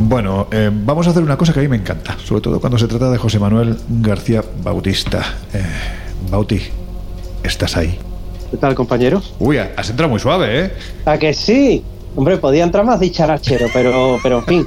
[0.10, 2.78] Bueno, eh, vamos a hacer una cosa que a mí me encanta, sobre todo cuando
[2.78, 5.36] se trata de José Manuel García Bautista.
[5.54, 5.62] Eh,
[6.32, 6.62] Bauti,
[7.44, 8.00] ¿estás ahí?
[8.50, 9.34] ¿Qué tal, compañeros?
[9.38, 10.72] Uy, has entrado muy suave, ¿eh?
[11.04, 11.84] ¿A que sí?
[12.16, 14.66] Hombre, podía entrar más dicharachero, pero, pero en fin.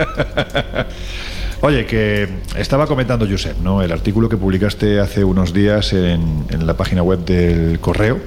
[1.62, 2.28] Oye, que
[2.59, 3.80] estaba comentando Josep, ¿no?
[3.80, 8.18] El artículo que publicaste hace unos días en, en la página web del Correo,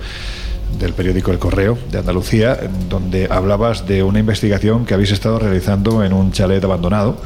[0.80, 2.58] del periódico El Correo de Andalucía,
[2.90, 7.18] donde hablabas de una investigación que habéis estado realizando en un chalet abandonado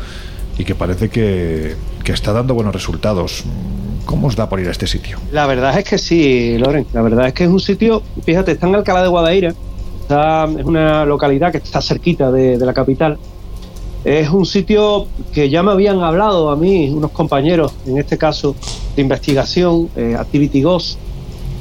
[0.57, 3.43] y que parece que, que está dando buenos resultados.
[4.05, 5.17] ¿Cómo os da por ir a este sitio?
[5.31, 6.87] La verdad es que sí, Loren.
[6.93, 9.53] La verdad es que es un sitio, fíjate, está en Alcalá de Guadaira.
[10.01, 13.17] Está, es una localidad que está cerquita de, de la capital.
[14.05, 18.55] Es un sitio que ya me habían hablado a mí unos compañeros, en este caso
[18.95, 20.97] de investigación, eh, Activity Ghost,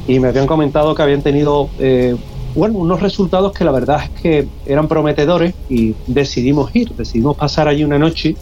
[0.07, 2.17] y me habían comentado que habían tenido eh,
[2.55, 7.69] bueno, unos resultados que la verdad es que eran prometedores y decidimos ir, decidimos pasar
[7.69, 8.35] allí una noche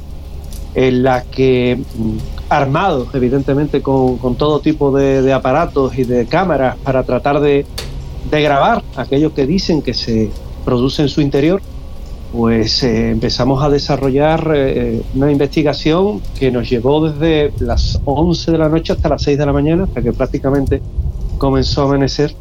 [0.74, 2.16] en la que, mm,
[2.48, 7.66] armados evidentemente con, con todo tipo de, aparatos y de cámaras para tratar de,
[8.30, 10.30] de grabar aquello que dicen que se
[10.64, 11.60] produce en su interior,
[12.32, 18.58] pues eh, empezamos a desarrollar eh, una investigación que nos llevó desde las 11 de
[18.58, 20.82] la noche hasta las 6 de la mañana, hasta que prácticamente
[21.38, 22.34] comenzó a amanecer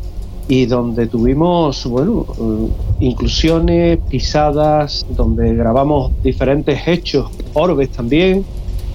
[0.47, 2.67] y donde tuvimos, bueno, eh,
[2.99, 8.45] inclusiones, pisadas, donde grabamos diferentes hechos, orbes también,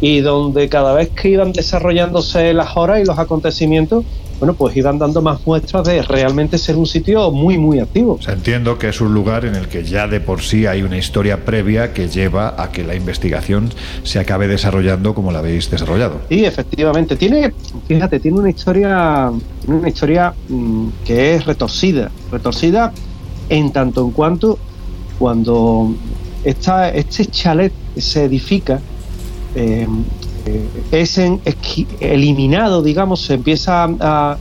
[0.00, 4.04] y donde cada vez que iban desarrollándose las horas y los acontecimientos,
[4.38, 8.14] bueno, pues iban dando más muestras de realmente ser un sitio muy, muy activo.
[8.14, 10.82] O sea, entiendo que es un lugar en el que ya de por sí hay
[10.82, 13.70] una historia previa que lleva a que la investigación
[14.04, 16.20] se acabe desarrollando como la habéis desarrollado.
[16.28, 17.16] Sí, efectivamente.
[17.16, 17.52] Tiene,
[17.86, 19.30] fíjate, tiene una historia,
[19.60, 22.10] tiene una historia mm, que es retorcida.
[22.30, 22.92] Retorcida
[23.48, 24.58] en tanto en cuanto
[25.18, 25.94] cuando
[26.44, 28.80] esta, este chalet se edifica,
[29.54, 29.86] eh,
[30.90, 34.36] es en- esqui- eliminado, digamos, se empieza a,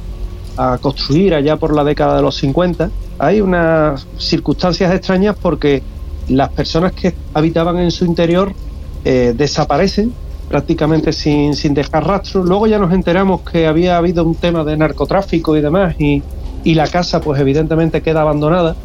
[0.57, 2.89] a construir allá por la década de los 50.
[3.19, 5.81] Hay unas circunstancias extrañas porque
[6.29, 8.53] las personas que habitaban en su interior
[9.05, 10.11] eh, desaparecen
[10.49, 12.43] prácticamente sin, sin dejar rastro.
[12.43, 16.21] Luego ya nos enteramos que había habido un tema de narcotráfico y demás y,
[16.63, 18.75] y la casa pues evidentemente queda abandonada.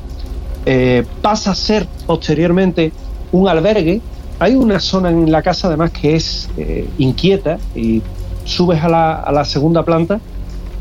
[0.66, 2.92] Eh, pasa a ser posteriormente
[3.32, 4.00] un albergue.
[4.42, 8.02] Hay una zona en la casa además que es eh, inquieta y
[8.44, 10.18] subes a la, a la segunda planta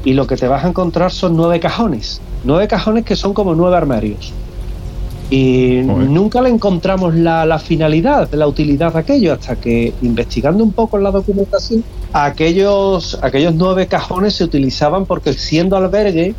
[0.04, 2.22] y lo que te vas a encontrar son nueve cajones.
[2.44, 4.34] Nueve cajones que son como nueve armarios.
[5.30, 10.72] Y nunca le encontramos la, la finalidad, la utilidad de aquello, hasta que investigando un
[10.72, 11.84] poco en la documentación,
[12.14, 16.34] aquellos, aquellos nueve cajones se utilizaban porque siendo albergue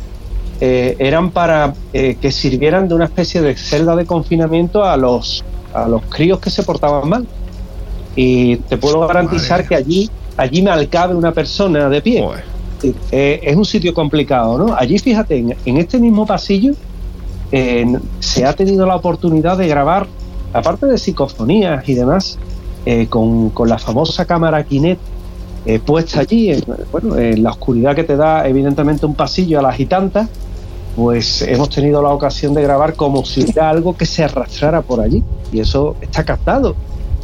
[0.59, 5.43] eh, eran para eh, que sirvieran de una especie de celda de confinamiento a los,
[5.73, 7.27] a los críos que se portaban mal.
[8.15, 12.25] Y te puedo garantizar que allí, allí me alcabe una persona de pie.
[13.11, 14.75] Eh, es un sitio complicado, ¿no?
[14.75, 16.73] Allí, fíjate, en, en este mismo pasillo
[17.51, 17.85] eh,
[18.19, 20.07] se ha tenido la oportunidad de grabar,
[20.53, 22.37] aparte de psicofonías y demás,
[22.85, 24.99] eh, con, con la famosa cámara Kinet
[25.65, 29.61] eh, puesta allí, en, bueno, en la oscuridad que te da evidentemente un pasillo a
[29.61, 30.27] las y tantas,
[30.95, 34.99] pues hemos tenido la ocasión de grabar como si hubiera algo que se arrastrara por
[34.99, 35.23] allí.
[35.51, 36.75] Y eso está captado.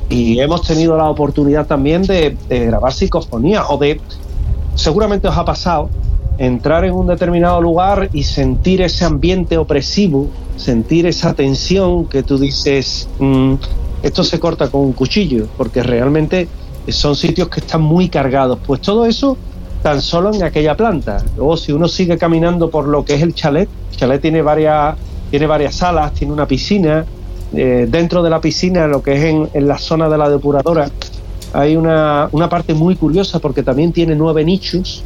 [0.09, 4.01] Y hemos tenido la oportunidad también de, de grabar psicofonías o de,
[4.76, 5.89] seguramente os ha pasado,
[6.39, 12.39] entrar en un determinado lugar y sentir ese ambiente opresivo, sentir esa tensión que tú
[12.39, 13.55] dices, mm,
[14.01, 16.47] esto se corta con un cuchillo, porque realmente
[16.88, 18.57] son sitios que están muy cargados.
[18.65, 19.38] Pues todo eso
[19.82, 21.23] tan solo en aquella planta.
[21.38, 24.95] Luego si uno sigue caminando por lo que es el chalet, el chalet tiene varias,
[25.30, 27.05] tiene varias salas, tiene una piscina,
[27.53, 30.89] eh, dentro de la piscina, lo que es en, en la zona de la depuradora,
[31.53, 35.03] hay una, una parte muy curiosa porque también tiene nueve nichos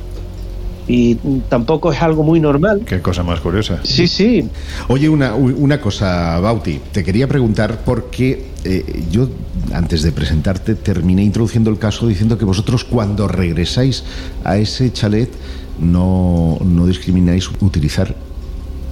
[0.88, 1.16] y
[1.50, 2.84] tampoco es algo muy normal.
[2.86, 3.80] Qué cosa más curiosa.
[3.84, 4.50] Sí, sí.
[4.88, 9.30] Oye, una, una cosa, Bauti, te quería preguntar porque eh, yo,
[9.74, 14.04] antes de presentarte, terminé introduciendo el caso diciendo que vosotros cuando regresáis
[14.44, 15.30] a ese chalet
[15.80, 18.16] no, no discrimináis utilizar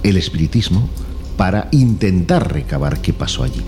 [0.02, 0.88] el espiritismo
[1.36, 3.62] para intentar recabar qué pasó allí.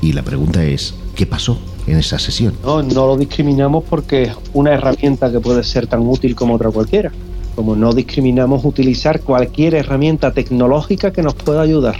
[0.00, 2.54] Y la pregunta es, ¿qué pasó en esa sesión?
[2.64, 6.70] No, no lo discriminamos porque es una herramienta que puede ser tan útil como otra
[6.70, 7.12] cualquiera.
[7.54, 11.96] Como no discriminamos utilizar cualquier herramienta tecnológica que nos pueda ayudar.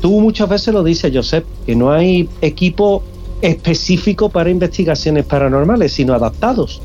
[0.00, 3.02] Tú muchas veces lo dices, Josep, que no hay equipo
[3.42, 6.80] específico para investigaciones paranormales, sino adaptados.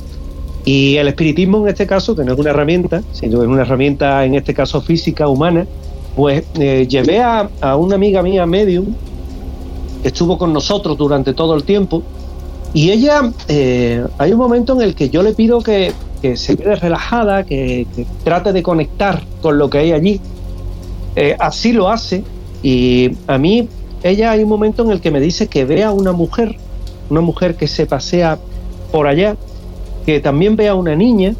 [0.66, 4.26] Y el espiritismo en este caso, que no es una herramienta, sino es una herramienta
[4.26, 5.66] en este caso física, humana,
[6.16, 8.86] pues eh, llevé a, a una amiga mía, medium,
[10.02, 12.02] que estuvo con nosotros durante todo el tiempo,
[12.76, 15.94] y ella, eh, hay un momento en el que yo le pido que,
[16.36, 17.88] se quede relajada, que,
[18.26, 20.20] trate de conectar con lo que hay allí.
[21.16, 22.26] Eh, así lo hace
[22.62, 23.70] y a mí,
[24.04, 26.58] ella hay un momento en el que me dice que vea una mujer,
[27.10, 28.40] una mujer que se pasea
[28.92, 29.38] por allá,
[30.06, 31.34] que también vea una niña,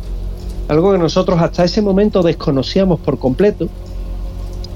[0.70, 3.68] algo que nosotros hasta ese momento desconocíamos por completo,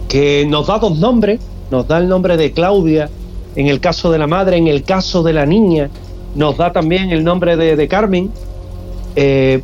[0.10, 1.40] que nos da dos nombres,
[1.72, 3.10] nos da el nombre de Claudia
[3.56, 5.90] en el caso de la madre, en el caso de la niña,
[6.36, 8.32] nos da también el nombre de, de Carmen.
[9.16, 9.64] Eh,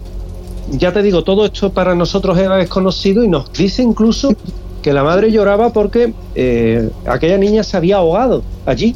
[0.71, 4.33] ya te digo, todo esto para nosotros era desconocido y nos dice incluso
[4.81, 8.95] que la madre lloraba porque eh, aquella niña se había ahogado allí.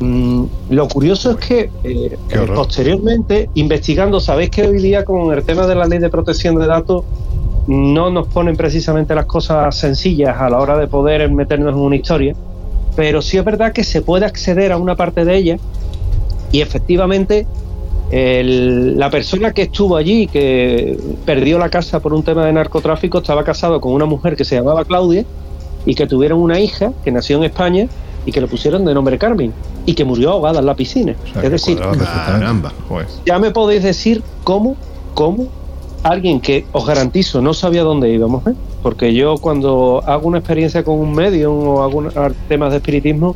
[0.00, 2.18] Mm, lo curioso es que eh,
[2.54, 6.66] posteriormente, investigando, sabéis que hoy día con el tema de la ley de protección de
[6.66, 7.04] datos
[7.66, 11.96] no nos ponen precisamente las cosas sencillas a la hora de poder meternos en una
[11.96, 12.34] historia,
[12.96, 15.58] pero sí es verdad que se puede acceder a una parte de ella
[16.54, 17.46] y efectivamente
[18.10, 23.18] el, la persona que estuvo allí, que perdió la casa por un tema de narcotráfico,
[23.18, 25.24] estaba casado con una mujer que se llamaba Claudia
[25.86, 27.86] y que tuvieron una hija que nació en España
[28.26, 29.52] y que le pusieron de nombre Carmen
[29.84, 31.14] y que murió ahogada en la piscina.
[31.24, 31.78] O sea, es decir.
[32.88, 33.06] Joder.
[33.26, 34.76] ya me podéis decir cómo,
[35.14, 35.48] cómo
[36.02, 38.52] alguien que os garantizo no sabía dónde íbamos, ¿eh?
[38.82, 42.12] porque yo cuando hago una experiencia con un medium o hago un-
[42.48, 43.34] temas de espiritismo,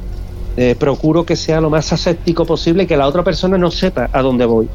[0.60, 4.20] eh, procuro que sea lo más aséptico posible, que la otra persona no sepa a
[4.22, 4.68] dónde voy.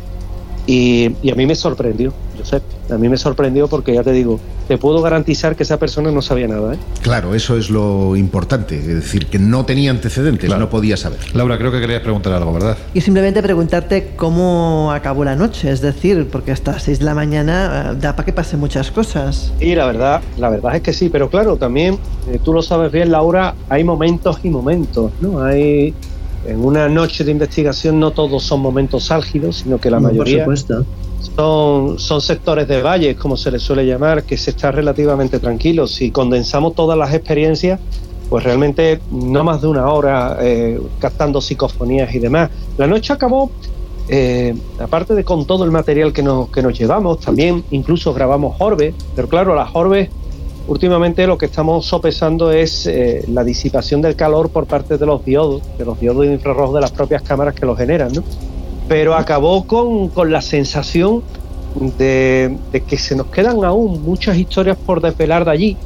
[0.66, 2.14] Y, y a mí me sorprendió,
[2.44, 6.12] Josep, a mí me sorprendió porque ya te digo, te puedo garantizar que esa persona
[6.12, 6.76] no sabía nada.
[6.76, 6.78] ¿eh?
[7.02, 11.20] Claro, eso es lo importante, es decir, que no tenía antecedentes, no podía saber.
[11.34, 12.78] Laura, creo que querías preguntar algo, ¿verdad?
[12.94, 17.16] Y simplemente preguntarte cómo acabó la noche, es decir, porque hasta las 6 de la
[17.16, 19.54] mañana eh, da para que pasen muchas cosas.
[19.60, 21.98] Y la verdad, la verdad es que sí, pero claro, también
[22.32, 25.44] eh, tú lo sabes bien, Laura, hay momentos y momentos, ¿no?
[25.44, 25.94] Hay
[26.46, 30.18] en una noche de investigación no todos son momentos álgidos, sino que la No, por
[30.18, 30.86] mayoría supuesto.
[31.36, 35.88] Son, son sectores de valles, como se les suele llamar, que se está relativamente tranquilo.
[35.88, 37.80] Si condensamos todas las experiencias,
[38.30, 42.50] pues realmente no más de una hora eh, captando psicofonías y demás.
[42.78, 43.52] La noche acabó,
[44.10, 48.56] eh, aparte de con todo el material que nos, que nos llevamos, también incluso grabamos
[48.60, 50.10] orbes, pero claro, las orbes
[50.68, 55.24] últimamente lo que estamos sopesando es eh, la disipación del calor por parte de los
[55.26, 58.24] diodos, de los diodos infrarrojos de las propias cámaras que lo generan, ¿no?
[58.88, 61.24] Pero acabó con, con la sensación
[61.98, 65.78] de, de que se nos quedan aún muchas historias por desvelar de allí,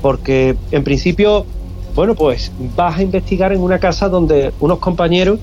[0.00, 1.46] porque en principio
[1.94, 5.40] bueno, pues vas a investigar en una casa donde unos compañeros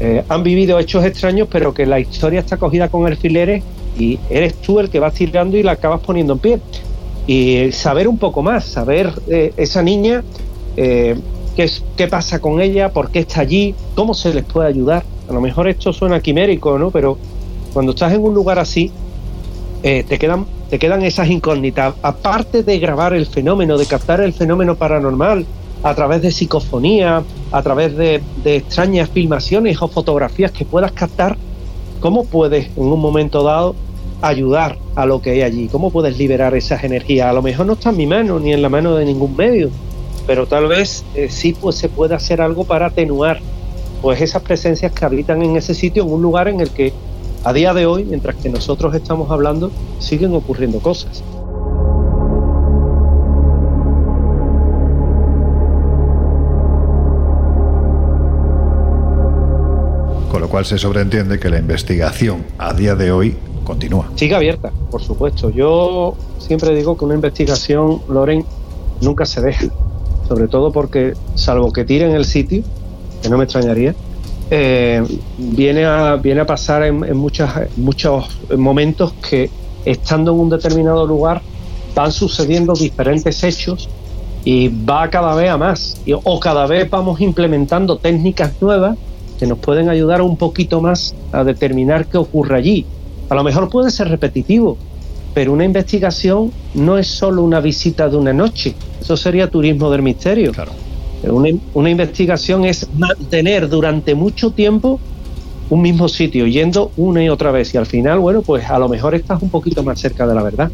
[0.00, 3.62] eh, han vivido hechos extraños, pero que la historia está cogida con alfileres
[3.96, 6.60] y eres tú el que vas tirando y la acabas poniendo en pie.
[7.26, 10.24] Y saber un poco más, saber eh, esa niña,
[10.76, 11.16] eh,
[11.54, 15.04] qué, es- qué pasa con ella, por qué está allí, cómo se les puede ayudar.
[15.28, 16.90] A lo mejor esto suena quimérico, ¿no?
[16.90, 17.18] Pero
[17.72, 18.90] cuando estás en un lugar así,
[19.82, 21.94] eh, te, quedan, te quedan esas incógnitas.
[22.02, 25.46] Aparte de grabar el fenómeno, de captar el fenómeno paranormal
[25.82, 31.36] a través de psicofonía, a través de, extrañas filmaciones o fotografías que puedas captar,
[32.00, 33.74] ¿cómo puedes en un momento dado
[34.20, 35.68] ayudar a lo que hay allí?
[35.68, 37.26] ¿Cómo puedes liberar esas energías?
[37.26, 39.70] A lo mejor no está en mi mano ni en la mano de ningún medio,
[40.26, 43.40] pero tal vez eh, sí pues, se puede hacer algo para atenuar
[44.02, 46.92] pues esas presencias que habitan en ese sitio, en un lugar en el que
[47.44, 51.22] a día de hoy, mientras que nosotros estamos hablando, siguen ocurriendo cosas.
[60.30, 64.10] Con lo cual se sobreentiende que la investigación a día de hoy continúa.
[64.16, 65.50] Sigue abierta, por supuesto.
[65.50, 68.44] Yo siempre digo que una investigación, Loren,
[69.00, 69.66] nunca se deja.
[70.26, 72.64] Sobre todo porque, salvo que tiren el sitio,
[73.22, 73.94] que no me extrañaría,
[74.50, 75.02] eh,
[75.38, 79.48] viene, a, viene a pasar en, en muchas, muchos momentos que,
[79.84, 81.40] estando en un determinado lugar,
[81.94, 83.88] van sucediendo diferentes hechos
[84.44, 85.96] y va cada vez a más.
[86.04, 88.98] Y- o cada vez vamos implementando técnicas nuevas
[89.38, 92.86] que nos pueden ayudar un poquito más a determinar qué ocurre allí.
[93.28, 94.76] A lo mejor puede ser repetitivo,
[95.34, 98.74] pero una investigación no es solo una visita de una noche.
[99.00, 100.52] Eso sería turismo del misterio.
[101.22, 105.00] Una, una investigación es mantener durante mucho tiempo
[105.68, 107.72] un mismo sitio, yendo una y otra vez.
[107.74, 110.42] Y al final, bueno, pues a lo mejor estás un poquito más cerca de la
[110.42, 110.70] verdad.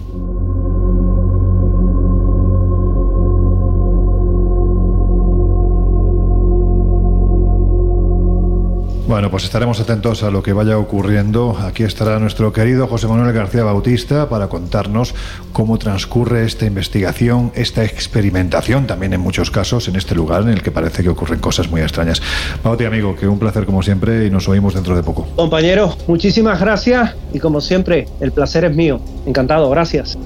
[9.09, 11.56] Bueno, pues estaremos atentos a lo que vaya ocurriendo.
[11.59, 15.14] Aquí estará nuestro querido José Manuel García Bautista para contarnos
[15.54, 20.62] cómo transcurre esta investigación, esta experimentación, también en muchos casos, en este lugar en el
[20.62, 22.20] que parece que ocurren cosas muy extrañas.
[22.62, 25.26] Bauti, amigo, que un placer como siempre y nos oímos dentro de poco.
[25.36, 29.00] Compañeros, muchísimas gracias y como siempre, el placer es mío.
[29.24, 30.18] Encantado, gracias.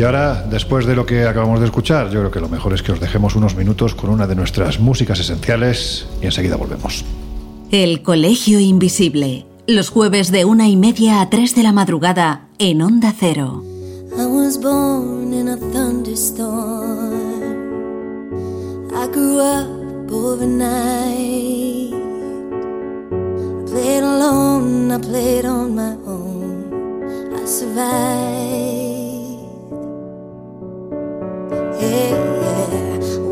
[0.00, 2.82] Y ahora, después de lo que acabamos de escuchar, yo creo que lo mejor es
[2.82, 7.04] que os dejemos unos minutos con una de nuestras músicas esenciales y enseguida volvemos.
[7.70, 9.44] El Colegio Invisible.
[9.66, 13.62] Los jueves de una y media a tres de la madrugada en Onda Cero.
[14.16, 17.12] I was born in a thunderstorm.
[18.94, 21.92] I grew up overnight.
[23.12, 27.34] I played alone, I played on my own.
[27.34, 28.79] I survived.
[31.80, 32.30] Yeah.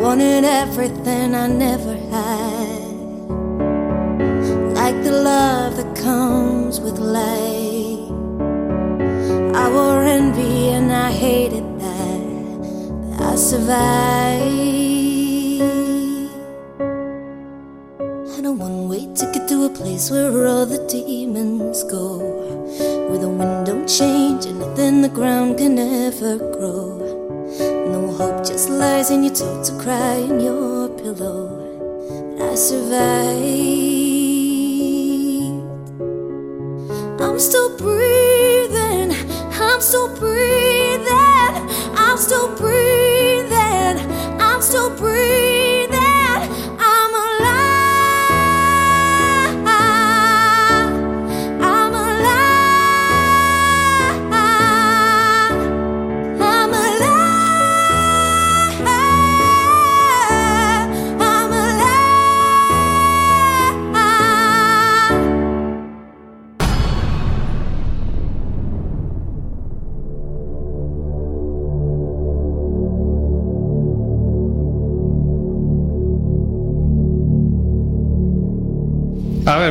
[0.02, 2.88] Wanted everything I never had.
[4.74, 8.08] Like the love that comes with light.
[9.54, 13.18] I wore envy and I hated that.
[13.18, 14.78] But I survived.
[18.34, 22.18] Had a one way ticket to a place where all the demons go.
[23.08, 26.97] Where the wind don't change and nothing the ground can ever grow.
[28.18, 31.54] Hope just lies in your toe to cry in your pillow.
[32.36, 33.38] But I survived.
[37.22, 39.12] I'm still breathing.
[39.52, 41.06] I'm still breathing.
[41.94, 42.77] I'm still breathing.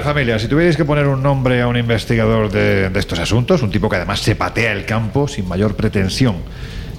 [0.01, 3.71] Familia, si tuvierais que poner un nombre a un investigador de, de estos asuntos, un
[3.71, 6.35] tipo que además se patea el campo sin mayor pretensión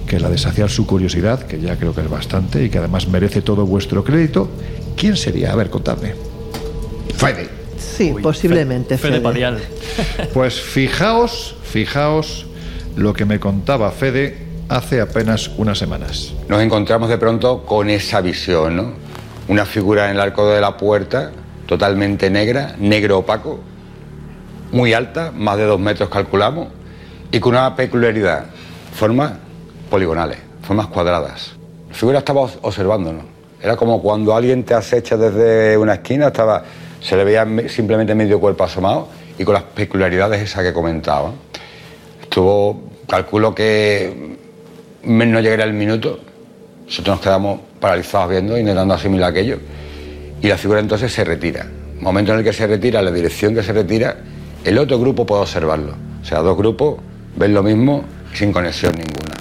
[0.09, 3.09] que la de saciar su curiosidad, que ya creo que es bastante y que además
[3.09, 4.49] merece todo vuestro crédito,
[4.97, 5.53] ¿quién sería?
[5.53, 6.15] A ver, contadme.
[7.15, 7.49] Fede.
[7.77, 8.97] Sí, posiblemente.
[8.97, 9.21] Fede.
[10.33, 12.47] Pues fijaos, fijaos
[12.97, 14.39] lo que me contaba Fede
[14.69, 16.33] hace apenas unas semanas.
[16.49, 18.93] Nos encontramos de pronto con esa visión, ¿no?
[19.49, 21.33] Una figura en el arco de la puerta,
[21.69, 23.61] totalmente negra, negro opaco,
[24.73, 26.69] muy alta, más de dos metros calculamos,
[27.31, 28.47] y con una peculiaridad,
[28.95, 29.33] formas
[29.91, 31.53] poligonales, formas cuadradas.
[31.91, 33.25] La figura estaba os- observándonos.
[33.63, 36.65] Era como cuando alguien te acecha desde una esquina, estaba,
[37.01, 39.09] se le veía me- simplemente medio cuerpo asomado
[39.39, 41.33] y con las peculiaridades esas que comentaba.
[42.23, 44.37] Estuvo, calculo que
[45.05, 46.19] no llegaría el minuto,
[46.87, 49.59] nosotros nos quedamos paralizados viendo, intentando asimilar aquello,
[50.41, 51.67] y la figura entonces se retira.
[52.01, 54.17] Momento en el que se retira, la dirección que se retira,
[54.65, 55.95] el otro grupo puede observarlo.
[56.23, 57.01] O sea, dos grupos
[57.37, 59.35] ven lo mismo sin conexión ninguna.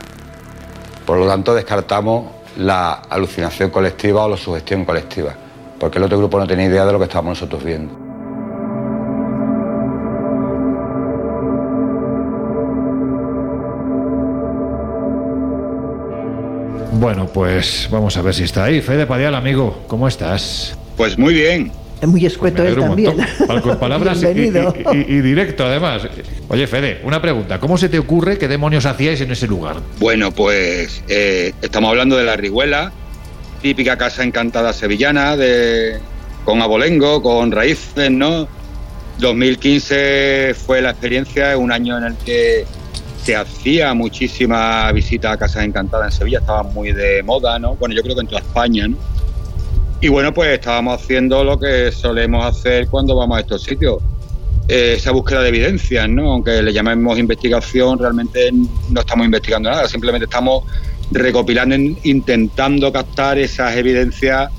[1.06, 5.34] Por lo tanto, descartamos la alucinación colectiva o la sugestión colectiva,
[5.80, 8.08] porque el otro grupo no tenía idea de lo que estábamos nosotros viendo.
[17.00, 18.82] Bueno, pues vamos a ver si está ahí.
[18.82, 20.76] Fede Padial, amigo, ¿cómo estás?
[20.98, 21.72] Pues muy bien.
[22.02, 23.16] Es muy escueto Me él también.
[23.64, 24.40] Con palabras y-
[24.98, 26.02] y- y directo, además.
[26.50, 27.60] Oye, Fede, una pregunta.
[27.60, 29.78] ¿Cómo se te ocurre qué demonios hacíais en ese lugar?
[30.00, 32.92] Bueno, pues eh, estamos hablando de la Riguela,
[33.62, 35.98] típica casa encantada sevillana, de,
[36.46, 38.48] con abolengo, con raíces, ¿no?
[39.20, 42.66] 2015 fue la experiencia, un año en el que
[43.24, 47.76] se hacía muchísima visita a casas encantadas en Sevilla, estaba muy de moda, ¿no?
[47.76, 48.98] Bueno, yo creo que en toda España, ¿no?
[50.00, 53.98] Y bueno, pues estábamos haciendo lo que solemos hacer cuando vamos a estos sitios,
[54.68, 56.34] eh, esa búsqueda de evidencias, ¿no?
[56.34, 58.52] Aunque le llamemos investigación, realmente
[58.90, 60.64] no estamos investigando nada, simplemente estamos
[61.12, 64.52] recopilando, in- intentando captar esas evidencias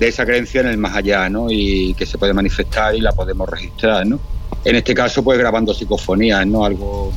[0.00, 1.46] de esa creencia en el más allá, ¿no?
[1.48, 4.18] Y que se puede manifestar y la podemos registrar, ¿no?
[4.64, 6.64] En este caso, pues grabando psicofonías, ¿no?
[6.64, 7.12] Algo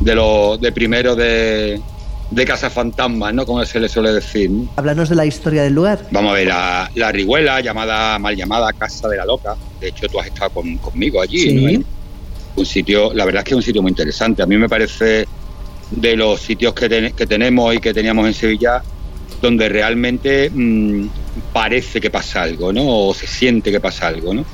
[0.00, 1.80] de lo de primero de,
[2.30, 3.44] de Casa Fantasmas, ¿no?
[3.44, 4.68] Como se le suele decir, ¿no?
[4.76, 6.06] Háblanos de la historia del lugar.
[6.12, 9.56] Vamos a ver, la, la Riguela, llamada, mal llamada Casa de la Loca.
[9.80, 11.54] De hecho, tú has estado con- conmigo allí, Sí.
[11.78, 11.84] ¿no?
[12.56, 14.42] Un sitio, la verdad es que es un sitio muy interesante.
[14.42, 15.26] A mí me parece
[15.90, 18.82] de los sitios que, ten- que tenemos y que teníamos en Sevilla,
[19.42, 21.06] donde realmente mm,
[21.52, 22.82] parece que pasa algo, ¿no?
[23.08, 24.44] O se siente que pasa algo, ¿no?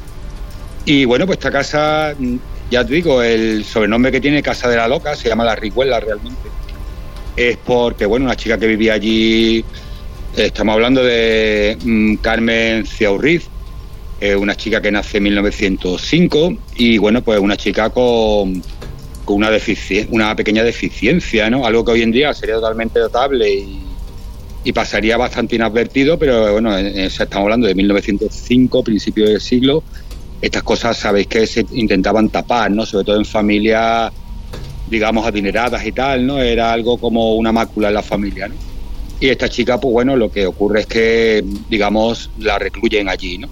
[0.84, 2.36] Y bueno, pues esta casa, mm,
[2.70, 5.98] ya te digo, el sobrenombre que tiene Casa de la Loca se llama La Riguela
[6.00, 6.48] realmente.
[7.36, 9.64] Es porque, bueno, una chica que vivía allí,
[10.36, 13.46] estamos hablando de mm, Carmen Ciaurriz,
[14.38, 18.62] una chica que nace en 1905 y, bueno, pues una chica con,
[19.26, 19.50] con una,
[20.10, 21.66] una pequeña deficiencia, ¿no?
[21.66, 23.82] Algo que hoy en día sería totalmente notable y,
[24.72, 29.84] pasaría bastante inadvertido, pero bueno, en- en- estamos hablando de 1905, principio del siglo,
[30.42, 32.84] estas cosas sabéis que se intentaban tapar, ¿no?
[32.86, 34.12] Sobre todo en familias,
[34.88, 36.40] digamos, adineradas y tal, ¿no?
[36.40, 38.54] Era algo como una mácula en la familia, ¿no?
[39.18, 43.48] Y esta chica, pues bueno, lo que ocurre es que, digamos, la recluyen allí, ¿no?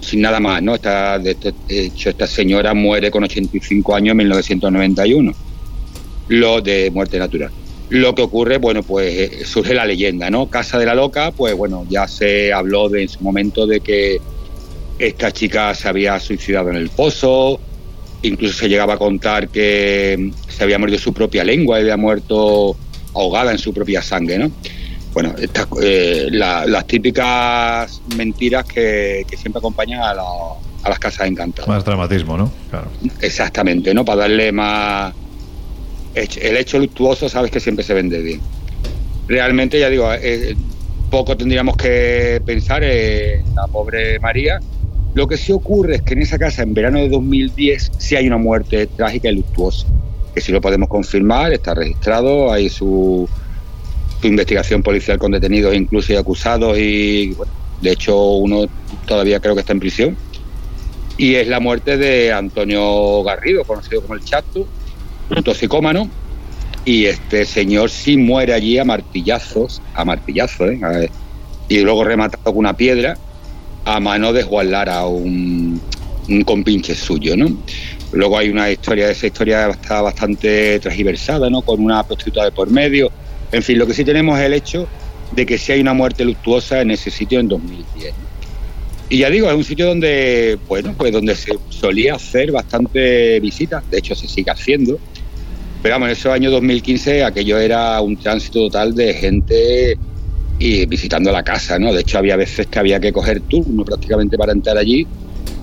[0.00, 0.74] Sin nada más, ¿no?
[0.74, 5.32] Esta, de, de hecho, esta señora muere con 85 años en 1991,
[6.28, 7.50] lo de muerte natural.
[7.90, 10.48] Lo que ocurre, bueno, pues eh, surge la leyenda, ¿no?
[10.48, 14.20] Casa de la Loca, pues bueno, ya se habló de, en su momento de que
[15.00, 17.58] esta chica se había suicidado en el pozo,
[18.22, 22.76] incluso se llegaba a contar que se había muerto su propia lengua y había muerto
[23.14, 24.50] ahogada en su propia sangre, ¿no?
[25.12, 30.22] Bueno, estas, eh, la- las típicas mentiras que, que siempre acompañan a, la-
[30.82, 31.66] a las casas encantadas.
[31.68, 32.50] Más dramatismo, ¿no?
[32.70, 32.88] Claro.
[33.20, 34.04] Exactamente, ¿no?
[34.04, 35.12] Para darle más...
[36.14, 38.40] El hecho luctuoso sabes que siempre se vende bien.
[39.28, 40.56] Realmente, ya digo, eh,
[41.10, 44.60] poco tendríamos que pensar en la pobre María.
[45.14, 48.26] Lo que sí ocurre es que en esa casa, en verano de 2010, sí hay
[48.26, 49.86] una muerte trágica y luctuosa.
[50.34, 53.28] Que sí lo podemos confirmar, está registrado, hay su,
[54.22, 58.66] investigación policial con detenidos incluso y acusados y, bueno, de hecho, uno
[59.06, 60.16] todavía creo que está en prisión
[61.20, 64.66] y es la muerte de Antonio Garrido, conocido como el Chato,
[65.28, 66.08] un toxicómano,
[66.86, 71.10] y este señor sí muere allí a martillazos, a martillazos, ¿eh?
[71.68, 73.18] Y luego rematado con una piedra
[73.84, 75.80] a mano de Juan Lara, un,
[76.28, 77.56] un compinche suyo, ¿no?
[78.12, 81.62] Luego hay una historia, esa historia está bastante transversada, ¿no?
[81.62, 83.10] Con una prostituta de por medio.
[83.52, 84.88] En fin, lo que sí tenemos es el hecho
[85.32, 88.12] de que sí hay una muerte luctuosa en ese sitio en 2010.
[89.10, 93.88] Y ya digo, es un sitio donde, bueno, pues donde se solía hacer bastante visitas,
[93.90, 94.98] de hecho se sigue haciendo.
[95.82, 99.98] Pero vamos, en esos años 2015 aquello era un tránsito total de gente
[100.60, 101.92] y visitando la casa, ¿no?
[101.92, 105.06] De hecho había veces que había que coger turno prácticamente para entrar allí.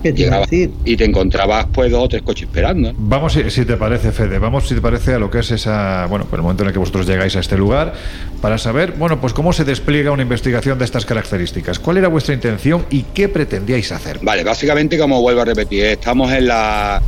[0.01, 2.91] ¿Qué te Llegabas y te encontrabas pues dos o tres coches esperando.
[2.91, 2.99] ¿no?
[2.99, 6.05] Vamos, si, si te parece, Fede, vamos, si te parece, a lo que es esa,
[6.07, 7.93] bueno, pues el momento en el que vosotros llegáis a este lugar,
[8.41, 11.79] para saber, bueno, pues cómo se despliega una investigación de estas características.
[11.79, 14.19] ¿Cuál era vuestra intención y qué pretendíais hacer?
[14.21, 17.01] Vale, básicamente como vuelvo a repetir, estamos en la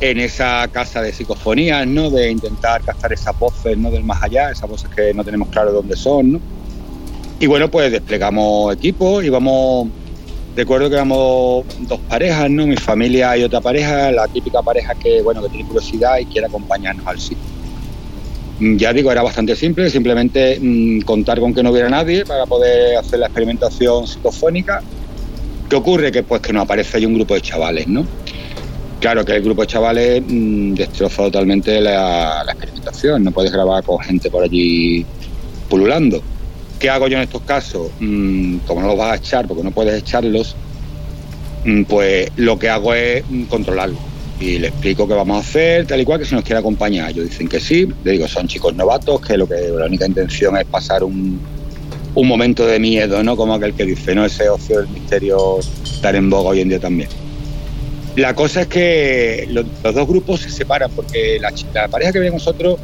[0.00, 2.10] en esa casa de psicofonías, ¿no?
[2.10, 3.90] De intentar captar esas voces, ¿no?
[3.90, 6.40] Del más allá, esas voces que no tenemos claro dónde son, ¿no?
[7.38, 9.88] Y bueno, pues desplegamos equipos y vamos,
[10.56, 12.66] recuerdo que éramos dos parejas, ¿no?
[12.66, 16.46] Mi familia y otra pareja, la típica pareja que, bueno, que tiene curiosidad y quiere
[16.46, 17.44] acompañarnos al sitio.
[18.58, 22.46] Mm, Ya digo, era bastante simple, simplemente mm, contar con que no hubiera nadie para
[22.46, 24.82] poder hacer la experimentación psicofónica.
[25.68, 26.10] ¿Qué ocurre?
[26.10, 28.06] Que pues que nos aparece ahí un grupo de chavales, ¿no?
[28.98, 33.98] Claro que el grupo de chavales mm, destroza totalmente la experimentación, no puedes grabar con
[33.98, 35.04] gente por allí
[35.68, 36.22] pululando.
[36.78, 37.90] ¿Qué hago yo en estos casos?
[38.00, 40.56] Mm, como no los vas a echar, porque no puedes echarlos,
[41.64, 43.96] mm, pues lo que hago es mm, controlarlo.
[44.38, 47.10] Y le explico qué vamos a hacer, tal y cual, que si nos quiere acompañar.
[47.10, 47.88] Ellos dicen que sí.
[48.04, 51.40] Le digo, son chicos novatos, que lo que la única intención es pasar un,
[52.14, 53.36] un momento de miedo, ¿no?
[53.36, 54.26] Como aquel que dice, ¿no?
[54.26, 57.08] Ese ocio del misterio estar en boga hoy en día también.
[58.16, 62.30] La cosa es que los, dos grupos se separan porque la, la pareja que ve
[62.30, 62.78] nosotros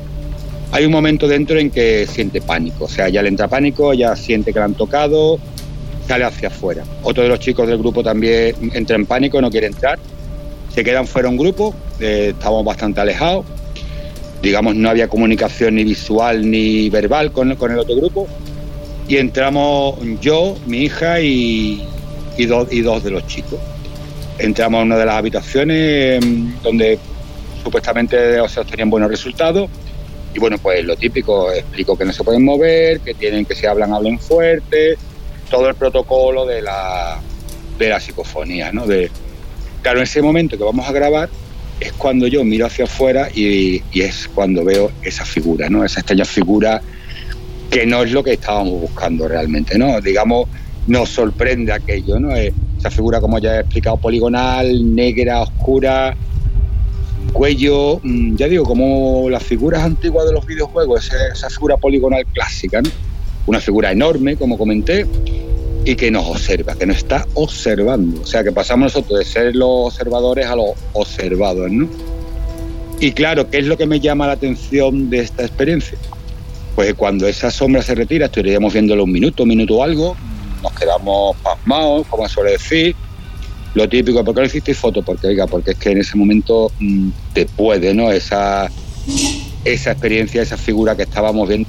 [0.73, 2.85] hay un momento dentro en que siente pánico.
[2.87, 5.39] O sea, ya le entra pánico, ya siente que le han tocado,
[6.09, 6.83] sale hacia afuera.
[7.03, 9.99] Otro de los chicos del grupo también entra en pánico, no quiere entrar.
[10.75, 13.45] Se quedan fuera un grupo, eh, estamos bastante alejados.
[14.43, 18.27] Digamos, no había comunicación ni visual ni verbal con, con el otro grupo.
[19.07, 21.87] Y entramos yo, mi hija y,
[22.49, 23.61] dos- y dos de los chicos.
[24.39, 26.99] Entramos a una de las habitaciones mm, donde
[27.63, 28.17] supuestamente
[28.49, 29.69] se obtenían buenos resultados.
[30.35, 33.67] Y bueno, pues lo típico, explico que no se pueden mover, que tienen que si
[33.67, 34.97] hablan, hablen fuerte,
[35.51, 37.21] todo el protocolo de la,
[37.79, 38.87] de la psicofonía, ¿no?
[38.87, 39.11] De,
[39.83, 41.29] claro, en ese momento que vamos a grabar
[41.81, 45.85] es cuando yo miro hacia afuera y, y es cuando veo esa figura, ¿no?
[45.85, 46.81] Esa extraña figura
[47.71, 50.01] que no es lo que estábamos buscando realmente, ¿no?
[50.01, 50.49] Digamos,
[50.87, 52.35] nos sorprende aquello, ¿no?
[52.37, 56.17] Eh, Esa figura, como ya he explicado, poligonal, negra, oscura,
[57.33, 62.83] cuello, mm, ya digo, como las figuras antiguas de los videojuegos, esa, figura poligonal clásica,
[62.83, 62.91] ¿no?
[63.47, 65.07] Una figura enorme, como comenté,
[65.85, 68.23] y que nos observa, que nos está observando.
[68.23, 71.89] O sea, que pasamos nosotros de ser los observadores a los observados, ¿no?
[73.01, 75.99] Y claro, ¿qué es lo que me llama la atención de esta experiencia?
[76.77, 80.17] Pues cuando esa sombra se retira, estaríamos viéndolo un minuto, un minuto o algo,
[80.63, 82.95] nos quedamos pasmados, como suele decir.
[83.75, 85.03] Lo típico, ¿por qué no hicisteis foto?
[85.03, 88.13] Porque, oiga, porque es que en ese momento mm, te puede, ¿no?
[88.13, 88.71] Esa,
[89.65, 91.69] esa experiencia, esa figura que estábamos viendo,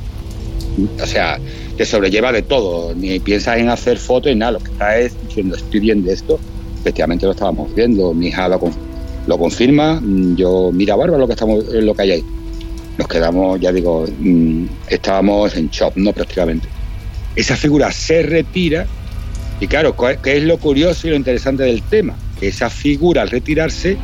[1.01, 1.39] o sea,
[1.77, 2.93] te sobrelleva de todo.
[2.93, 6.39] Ni piensas en hacer fotos y nada, lo que está es diciendo, estoy viendo esto.
[6.81, 8.59] Efectivamente lo estábamos viendo, mi hija lo,
[9.25, 12.23] lo confirma, mm, yo, mira, bárbaro lo que, estamos, lo que hay ahí.
[12.97, 16.11] Nos quedamos, ya digo, mm, estábamos en shock, ¿no?
[16.11, 16.67] Prácticamente.
[17.35, 18.85] Esa figura se retira
[19.63, 22.15] y claro, ¿cuál- ¿qué es lo curioso y lo interesante del tema?
[22.37, 23.95] Que esa figura al retirarse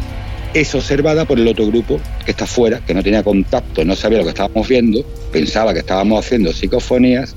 [0.53, 4.19] es observada por el otro grupo que está fuera, que no tenía contacto, no sabía
[4.19, 5.03] lo que estábamos viendo,
[5.33, 7.35] pensaba que estábamos haciendo psicofonías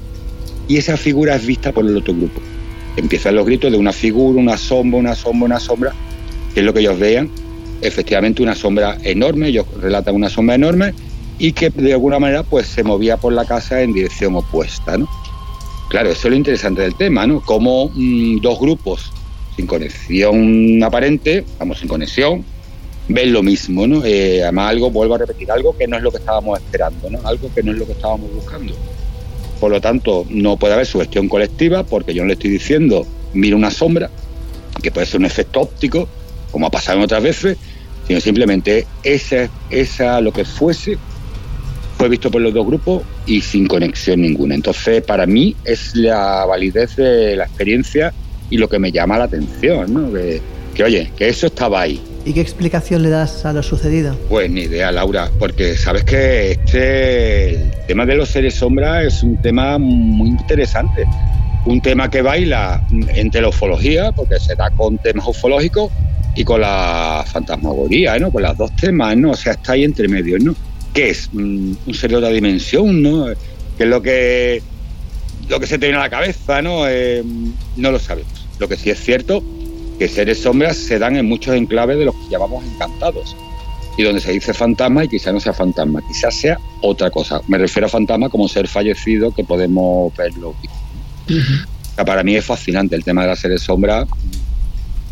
[0.68, 2.40] y esa figura es vista por el otro grupo.
[2.96, 5.92] Empiezan los gritos de una figura, una sombra, una sombra, una sombra,
[6.54, 7.28] que es lo que ellos vean.
[7.80, 10.94] Efectivamente una sombra enorme, ellos relatan una sombra enorme
[11.40, 15.08] y que de alguna manera pues se movía por la casa en dirección opuesta, ¿no?
[15.92, 17.42] Claro, eso es lo interesante del tema, ¿no?
[17.42, 19.12] Como mm, dos grupos
[19.54, 22.42] sin conexión aparente, vamos, sin conexión,
[23.08, 24.02] ven lo mismo, ¿no?
[24.02, 27.18] Eh, además algo, vuelvo a repetir, algo que no es lo que estábamos esperando, ¿no?
[27.28, 28.72] Algo que no es lo que estábamos buscando.
[29.60, 33.54] Por lo tanto, no puede haber sugestión colectiva porque yo no le estoy diciendo, mira
[33.54, 34.08] una sombra,
[34.82, 36.08] que puede ser un efecto óptico,
[36.50, 37.58] como ha pasado en otras veces,
[38.06, 40.96] sino simplemente esa, esa lo que fuese
[42.02, 44.56] fue visto por los dos grupos y sin conexión ninguna.
[44.56, 48.12] Entonces, para mí es la validez de la experiencia
[48.50, 50.12] y lo que me llama la atención, ¿no?
[50.12, 50.42] Que,
[50.74, 52.02] que, oye, que eso estaba ahí.
[52.24, 54.16] ¿Y qué explicación le das a lo sucedido?
[54.28, 59.22] Pues ni idea, Laura, porque sabes que este el tema de los seres sombra es
[59.22, 61.04] un tema muy interesante.
[61.66, 62.84] Un tema que baila
[63.14, 65.92] entre la ufología, porque se da con temas ufológicos,
[66.34, 68.32] y con la fantasmagoría, ¿no?
[68.32, 69.30] Con las dos temas, ¿no?
[69.30, 70.56] O sea, está ahí entre medio, ¿no?
[70.94, 71.28] ¿Qué es?
[71.32, 73.26] Mm, Un ser de otra dimensión, ¿no?
[73.76, 74.62] ¿Qué es lo que,
[75.48, 76.88] lo que se te viene a la cabeza, ¿no?
[76.88, 77.22] Eh,
[77.76, 78.46] no lo sabemos.
[78.58, 79.42] Lo que sí es cierto
[79.98, 83.36] que seres sombras se dan en muchos enclaves de los que llamamos encantados.
[83.96, 87.40] Y donde se dice fantasma y quizá no sea fantasma, quizás sea otra cosa.
[87.46, 90.54] Me refiero a fantasma como ser fallecido que podemos verlo.
[92.06, 94.08] Para mí es fascinante el tema de las seres sombras.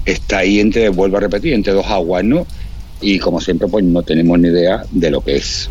[0.07, 2.47] Está ahí entre, vuelvo a repetir, entre dos aguas, ¿no?
[3.01, 5.71] Y como siempre, pues no tenemos ni idea de lo que es.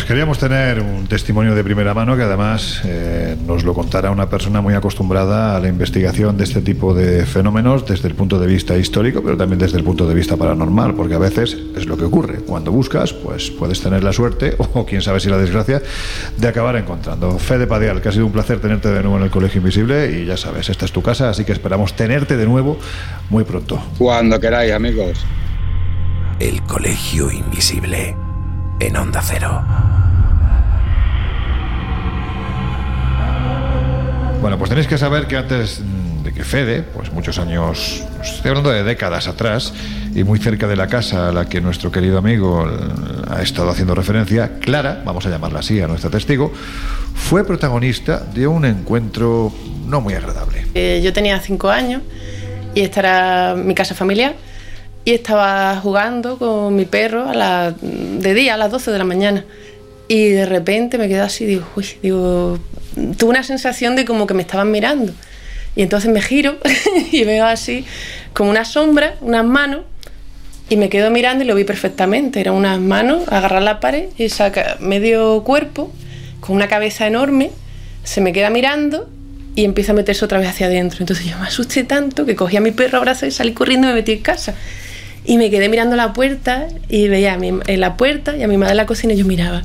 [0.00, 4.30] Pues queríamos tener un testimonio de primera mano que además eh, nos lo contara una
[4.30, 8.46] persona muy acostumbrada a la investigación de este tipo de fenómenos desde el punto de
[8.46, 11.98] vista histórico, pero también desde el punto de vista paranormal, porque a veces es lo
[11.98, 12.38] que ocurre.
[12.38, 15.82] Cuando buscas, pues puedes tener la suerte, o quién sabe si la desgracia,
[16.38, 17.38] de acabar encontrando.
[17.38, 20.24] Fede Padial, que ha sido un placer tenerte de nuevo en el Colegio Invisible y
[20.24, 22.78] ya sabes, esta es tu casa, así que esperamos tenerte de nuevo
[23.28, 23.78] muy pronto.
[23.98, 25.18] Cuando queráis, amigos.
[26.38, 28.16] El Colegio Invisible
[28.80, 29.62] en Onda Cero.
[34.40, 35.82] Bueno, pues tenéis que saber que antes
[36.24, 39.72] de que Fede, pues muchos años, pues estoy hablando de décadas atrás,
[40.14, 42.66] y muy cerca de la casa a la que nuestro querido amigo
[43.28, 46.52] ha estado haciendo referencia, Clara, vamos a llamarla así a nuestra testigo,
[47.14, 49.52] fue protagonista de un encuentro
[49.86, 50.66] no muy agradable.
[50.74, 52.02] Eh, yo tenía cinco años
[52.74, 54.34] y esta era mi casa familiar
[55.04, 59.04] y estaba jugando con mi perro a la, de día a las 12 de la
[59.04, 59.44] mañana
[60.08, 62.58] y de repente me quedé así, digo, uy, digo,
[63.16, 65.12] tuve una sensación de como que me estaban mirando
[65.76, 66.58] y entonces me giro
[67.12, 67.84] y veo así
[68.32, 69.82] como una sombra, unas manos
[70.68, 74.28] y me quedo mirando y lo vi perfectamente, eran unas manos, agarrar la pared y
[74.28, 75.92] saca medio cuerpo
[76.40, 77.50] con una cabeza enorme,
[78.04, 79.08] se me queda mirando
[79.54, 80.98] y empieza a meterse otra vez hacia adentro.
[81.00, 83.90] Entonces yo me asusté tanto que cogí a mi perro abrazo y salí corriendo y
[83.90, 84.54] me metí en casa.
[85.24, 88.48] Y me quedé mirando la puerta y veía a mi, en la puerta y a
[88.48, 89.62] mi madre en la cocina y yo miraba.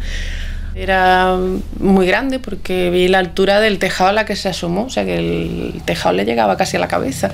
[0.76, 1.38] Era
[1.80, 5.06] muy grande porque vi la altura del tejado a la que se asomó, o sea
[5.06, 7.32] que el tejado le llegaba casi a la cabeza.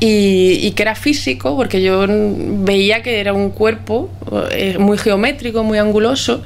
[0.00, 4.10] Y, y que era físico porque yo veía que era un cuerpo
[4.52, 6.42] eh, muy geométrico, muy anguloso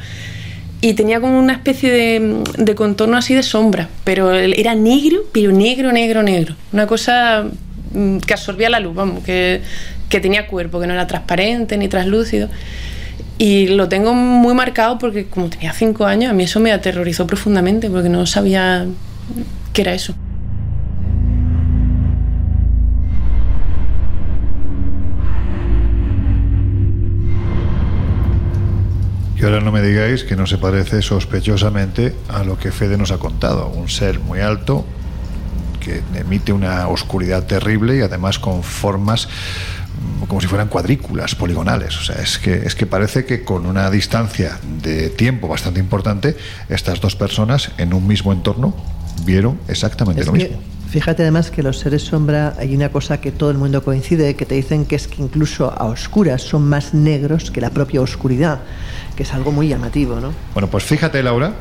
[0.82, 5.52] y tenía como una especie de, de contorno así de sombra, pero era negro, pero
[5.52, 6.56] negro, negro, negro.
[6.72, 7.44] Una cosa
[7.92, 9.60] mm, que absorbía la luz, vamos, que,
[10.12, 12.50] que tenía cuerpo, que no era transparente ni translúcido.
[13.38, 17.26] Y lo tengo muy marcado porque como tenía cinco años, a mí eso me aterrorizó
[17.26, 18.86] profundamente porque no sabía
[19.72, 20.14] qué era eso.
[29.34, 33.12] Y ahora no me digáis que no se parece sospechosamente a lo que Fede nos
[33.12, 33.68] ha contado.
[33.68, 34.84] Un ser muy alto
[35.80, 39.28] que emite una oscuridad terrible y además con formas
[40.28, 41.96] como si fueran cuadrículas poligonales.
[41.98, 46.36] O sea, es que, es que parece que con una distancia de tiempo bastante importante,
[46.68, 48.74] estas dos personas en un mismo entorno
[49.24, 50.58] vieron exactamente Es lo que, mismo.
[50.90, 54.46] fíjate además que los seres sombra hay una cosa que todo el mundo coincide, que
[54.46, 58.60] te dicen que es que incluso a oscuras son más negros que la propia oscuridad,
[59.16, 60.32] que es algo muy llamativo, ¿no?
[60.54, 61.52] Bueno, pues fíjate, Laura,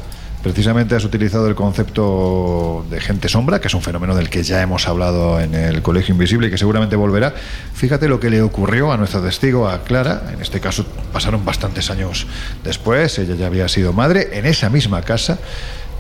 [0.42, 4.62] precisamente has utilizado el concepto de gente sombra, que es un fenómeno del que ya
[4.62, 7.34] hemos hablado en el Colegio Invisible y que seguramente volverá.
[7.74, 10.32] Fíjate lo que le ocurrió a nuestra testigo, a Clara.
[10.34, 12.28] En este caso pasaron bastantes años
[12.64, 14.30] después, ella ya había sido madre.
[14.34, 15.40] En esa misma casa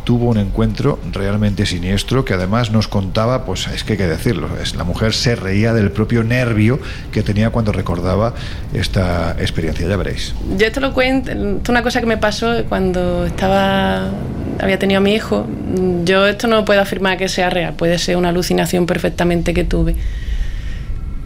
[0.03, 4.49] tuvo un encuentro realmente siniestro que además nos contaba, pues es que hay que decirlo,
[4.61, 6.79] es, la mujer se reía del propio nervio
[7.11, 8.33] que tenía cuando recordaba
[8.73, 10.33] esta experiencia, ya veréis.
[10.57, 14.09] Yo esto lo cuento, esto es una cosa que me pasó cuando estaba,
[14.59, 15.45] había tenido a mi hijo.
[16.03, 19.95] Yo esto no puedo afirmar que sea real, puede ser una alucinación perfectamente que tuve.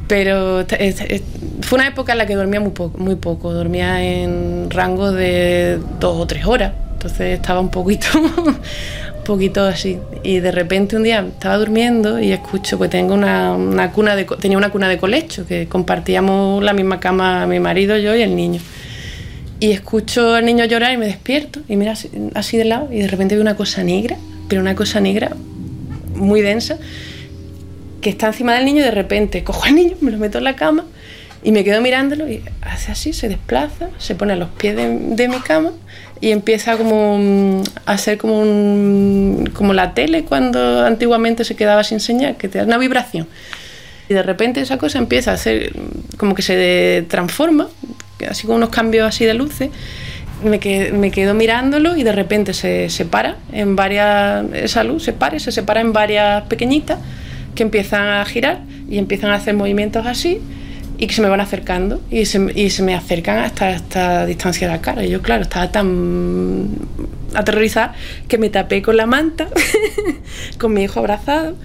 [0.07, 1.23] Pero es- es-
[1.61, 5.79] fue una época en la que dormía muy poco, muy poco, dormía en rango de
[5.99, 6.73] dos o tres horas.
[7.05, 8.07] Entonces estaba un poquito,
[9.25, 9.99] poquito así.
[10.23, 14.25] Y de repente un día estaba durmiendo y escucho, pues tengo una, una cuna de,
[14.25, 18.35] tenía una cuna de colecho, que compartíamos la misma cama mi marido, yo y el
[18.35, 18.59] niño.
[19.59, 23.01] Y escucho al niño llorar y me despierto y mira así, así de lado y
[23.01, 24.17] de repente veo una cosa negra,
[24.49, 25.35] pero una cosa negra
[26.15, 26.79] muy densa
[28.01, 30.43] que está encima del niño y de repente cojo al niño, me lo meto en
[30.43, 30.85] la cama
[31.45, 35.27] y me quedo mirándolo y hace así, se desplaza, se pone a los pies de,
[35.27, 35.73] mi cama
[36.19, 41.99] y empieza como mm, a hacer como, como la tele cuando antiguamente se quedaba sin
[41.99, 43.27] señal, que te da una vibración.
[44.09, 45.71] Y de repente esa cosa empieza a hacer
[46.17, 47.67] como que se transforma,
[48.27, 49.69] así con unos cambios así de luces.
[50.43, 50.59] Me,
[50.93, 55.51] me quedo mirándolo y de repente se separa en varias, esa luz se para se
[55.51, 56.97] separa en varias pequeñitas
[57.53, 60.41] que empiezan a girar y empiezan a hacer movimientos así
[60.97, 64.67] y que se me van acercando y se, y se me acercan hasta esta distancia
[64.67, 65.03] de la cara.
[65.05, 66.69] Y yo, claro, estaba tan
[67.33, 67.93] aterrorizada
[68.27, 69.47] que me tapé con la manta,
[70.57, 71.55] con mi hijo abrazado.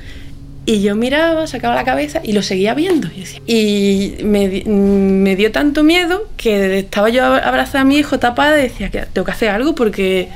[0.66, 3.09] Y yo miraba, sacaba la cabeza y lo seguía viendo.
[3.47, 8.19] Y, me, di- me dio tanto miedo que estaba yo ab- abrazada a mi hijo
[8.19, 10.28] tapada y decía que tengo que hacer algo porque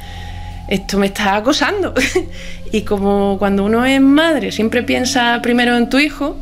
[0.68, 1.94] esto me está acosando.
[2.72, 6.36] y como cuando uno es madre siempre piensa primero en tu hijo,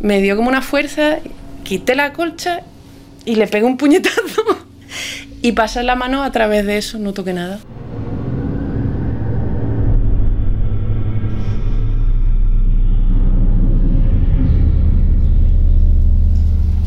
[0.00, 1.18] me dio como una fuerza,
[1.68, 2.62] quité la colcha
[3.26, 4.42] y le pegué un puñetazo
[5.42, 7.60] y pasé la mano a través de eso, no toqué nada.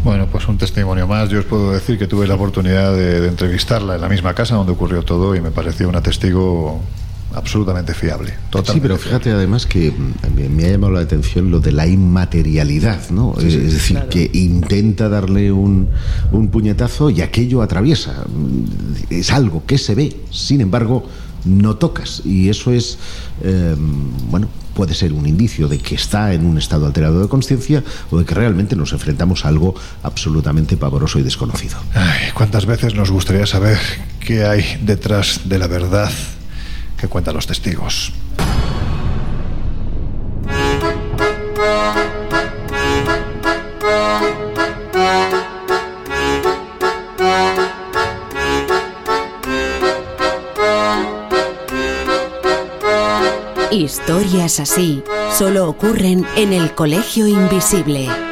[0.04, 1.30] Bueno, pues un testimonio más.
[1.30, 4.56] Yo os puedo decir que tuve la oportunidad de, de entrevistarla en la misma casa
[4.56, 6.82] donde ocurrió todo y me pareció una testigo
[7.34, 8.34] absolutamente fiable.
[8.72, 11.88] Sí, pero fíjate además que mm, me, me ha llamado la atención lo de la
[11.88, 13.36] inmaterialidad, ¿no?
[13.40, 14.10] Sí, sí, es decir, claro.
[14.10, 15.88] que intenta darle un,
[16.32, 18.26] un puñetazo y aquello atraviesa.
[18.28, 21.06] Mm, Es algo que se ve, sin embargo,
[21.46, 22.22] no tocas.
[22.26, 22.98] Y eso es,
[23.44, 23.76] eh,
[24.30, 28.20] bueno, puede ser un indicio de que está en un estado alterado de conciencia o
[28.20, 31.78] de que realmente nos enfrentamos a algo absolutamente pavoroso y desconocido.
[31.94, 33.78] Ay, ¿Cuántas veces nos gustaría saber
[34.20, 36.12] qué hay detrás de la verdad
[37.02, 38.14] que cuentan los testigos?
[53.72, 55.04] Historias así
[55.36, 58.31] solo ocurren en el Colegio Invisible.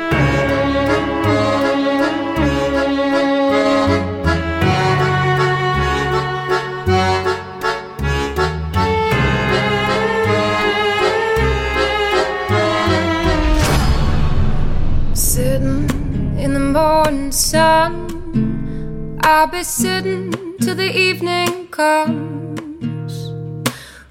[19.40, 23.32] I'll be sitting till the evening comes,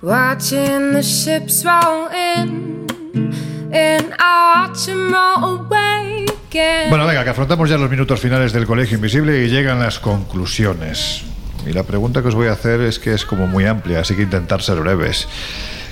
[0.01, 2.87] watching the ships roll in,
[3.71, 6.89] and I watch 'em roll away again.
[6.89, 11.25] Bueno, venga, que afrontamos ya los minutos finales del Colegio Invisible y llegan las conclusiones.
[11.67, 14.17] Y la pregunta que os voy a hacer es que es como muy amplia, así
[14.17, 15.29] que intentar ser breves.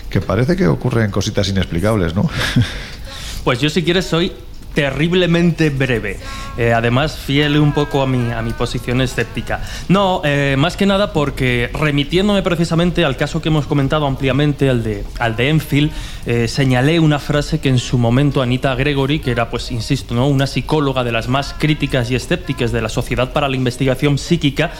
[0.08, 2.30] Que parece que ocurren cositas inexplicables, ¿no?
[3.44, 4.32] Pues yo si quieres soy
[4.76, 6.18] terriblemente breve.
[6.58, 9.62] Eh, además, fiel un poco a mi, a mi posición escéptica.
[9.88, 14.84] No, eh, más que nada porque remitiéndome precisamente al caso que hemos comentado ampliamente, al
[14.84, 15.90] de, al de Enfield,
[16.26, 20.28] eh, señalé una frase que en su momento Anita Gregory, que era, pues, insisto, ¿no?
[20.28, 24.72] una psicóloga de las más críticas y escépticas de la Sociedad para la Investigación Psíquica,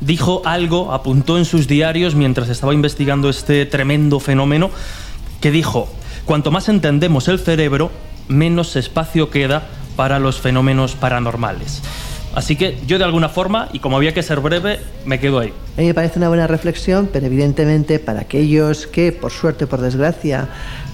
[0.00, 4.72] dijo algo, apuntó en sus diarios mientras estaba investigando este tremendo fenómeno,
[5.40, 5.88] que dijo,
[6.24, 7.92] cuanto más entendemos el cerebro,
[8.28, 11.82] menos espacio queda para los fenómenos paranormales.
[12.34, 15.52] Así que yo de alguna forma, y como había que ser breve, me quedo ahí.
[15.76, 19.68] A mí me parece una buena reflexión, pero evidentemente para aquellos que, por suerte o
[19.68, 20.48] por desgracia,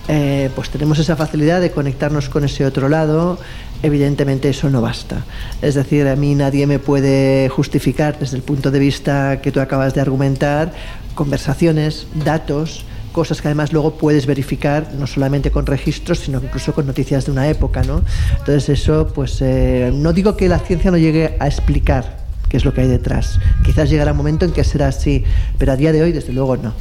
[0.08, 3.38] eh, pues tenemos esa facilidad de conectarnos con ese otro lado,
[3.82, 5.24] evidentemente eso no basta.
[5.62, 9.60] Es decir, a mí nadie me puede justificar desde el punto de vista que tú
[9.60, 10.72] acabas de argumentar
[11.14, 16.86] conversaciones, datos, cosas que además luego puedes verificar no solamente con registros, sino incluso con
[16.86, 18.02] noticias de una época, ¿no?
[18.38, 22.19] Entonces eso, pues eh, no digo que la ciencia no llegue a explicar
[22.50, 23.40] qué es lo que hay detrás.
[23.64, 25.24] Quizás llegará un momento en que será así,
[25.56, 26.74] pero a día de hoy, desde luego, no.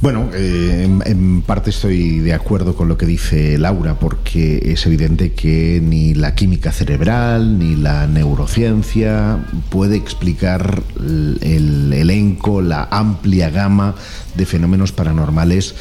[0.00, 4.86] Bueno, eh, en, en parte estoy de acuerdo con lo que dice Laura, porque es
[4.86, 12.86] evidente que ni la química cerebral ni la neurociencia puede explicar el, el elenco, la
[12.92, 13.96] amplia gama
[14.36, 15.74] de fenómenos paranormales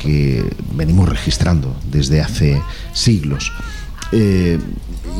[0.00, 0.42] que
[0.74, 2.60] venimos registrando desde hace
[2.92, 3.52] siglos.
[4.12, 4.58] Eh,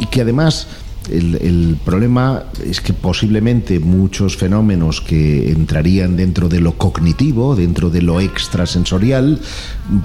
[0.01, 0.67] y que además
[1.09, 8.03] el, problema es que posiblemente muchos fenómenos que entrarían dentro de lo cognitivo, dentro de
[8.03, 9.41] lo extrasensorial,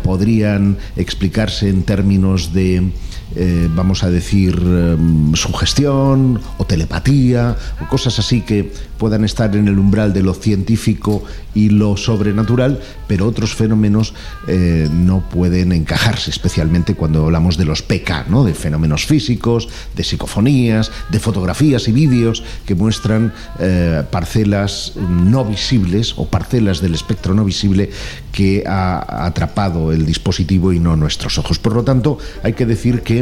[0.03, 2.91] podrían explicarse en términos de,
[3.35, 4.97] eh, vamos a decir, eh,
[5.33, 11.23] sugestión o telepatía, o cosas así que puedan estar en el umbral de lo científico
[11.53, 14.13] y lo sobrenatural, pero otros fenómenos
[14.47, 18.43] eh, no pueden encajarse, especialmente cuando hablamos de los PK, ¿no?
[18.43, 26.13] de fenómenos físicos, de psicofonías, de fotografías y vídeos que muestran eh, parcelas no visibles
[26.17, 27.89] o parcelas del espectro no visible
[28.31, 31.57] que ha atrapado el dispositivo y no nuestros ojos.
[31.57, 33.14] Por lo tanto, hay que decir que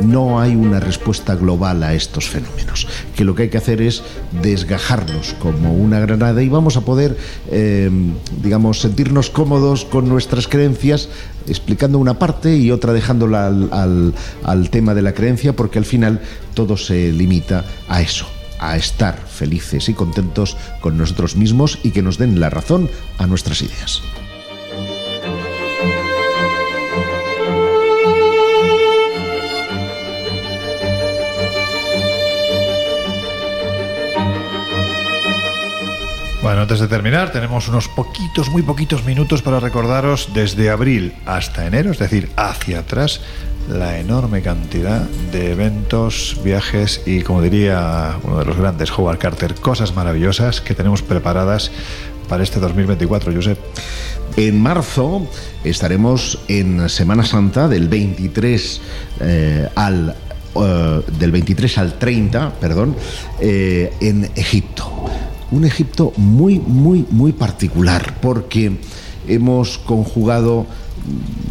[0.00, 4.02] no hay una respuesta global a estos fenómenos, que lo que hay que hacer es
[4.42, 7.16] desgajarnos como una granada y vamos a poder,
[7.50, 7.90] eh,
[8.42, 11.08] digamos, sentirnos cómodos con nuestras creencias
[11.46, 13.52] explicando una parte y otra dejándola
[14.44, 16.22] al tema de la creencia porque al final
[16.54, 18.26] todo se limita a eso
[18.58, 22.88] a estar felices y contentos con nosotros mismos y que nos den la razón
[23.18, 24.02] a nuestras ideas.
[36.44, 41.66] Bueno, antes de terminar, tenemos unos poquitos, muy poquitos minutos para recordaros desde abril hasta
[41.66, 43.22] enero, es decir, hacia atrás,
[43.66, 45.00] la enorme cantidad
[45.32, 50.74] de eventos, viajes y, como diría uno de los grandes, Howard Carter, cosas maravillosas que
[50.74, 51.70] tenemos preparadas
[52.28, 53.58] para este 2024, Josep.
[54.36, 55.26] En marzo
[55.64, 58.80] estaremos en Semana Santa del 23
[59.20, 60.14] eh, al
[60.56, 62.94] eh, del 23 al 30, perdón,
[63.40, 65.08] eh, en Egipto.
[65.54, 68.76] Un Egipto muy, muy, muy particular, porque
[69.28, 70.66] hemos conjugado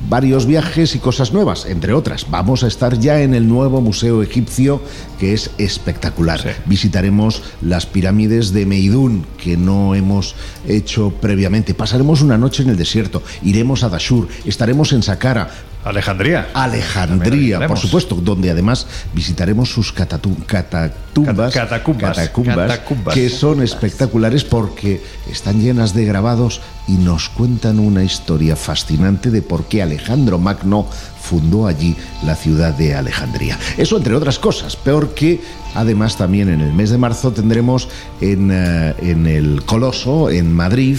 [0.10, 2.30] varios viajes y cosas nuevas, entre otras.
[2.30, 4.82] Vamos a estar ya en el nuevo Museo Egipcio,
[5.22, 6.42] que es espectacular.
[6.66, 10.36] Visitaremos las pirámides de Meidún, que no hemos
[10.68, 11.74] hecho previamente.
[11.74, 15.50] Pasaremos una noche en el desierto, iremos a Dashur, estaremos en Saqqara.
[15.84, 16.48] Alejandría.
[16.54, 22.16] Alejandría, por supuesto, donde además visitaremos sus catatu- catatumbas, Catacumbas.
[22.18, 23.14] catacumbas, Catacumbas.
[23.14, 29.42] que son espectaculares porque están llenas de grabados y nos cuentan una historia fascinante de
[29.42, 30.88] por qué Alejandro Magno
[31.24, 33.58] fundó allí la ciudad de Alejandría.
[33.78, 35.40] Eso entre otras cosas, peor que
[35.74, 37.88] además también en el mes de marzo tendremos
[38.20, 40.98] en, eh, en el Coloso, en Madrid,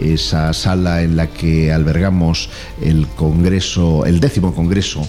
[0.00, 2.48] esa sala en la que albergamos
[2.82, 5.06] el congreso, el décimo congreso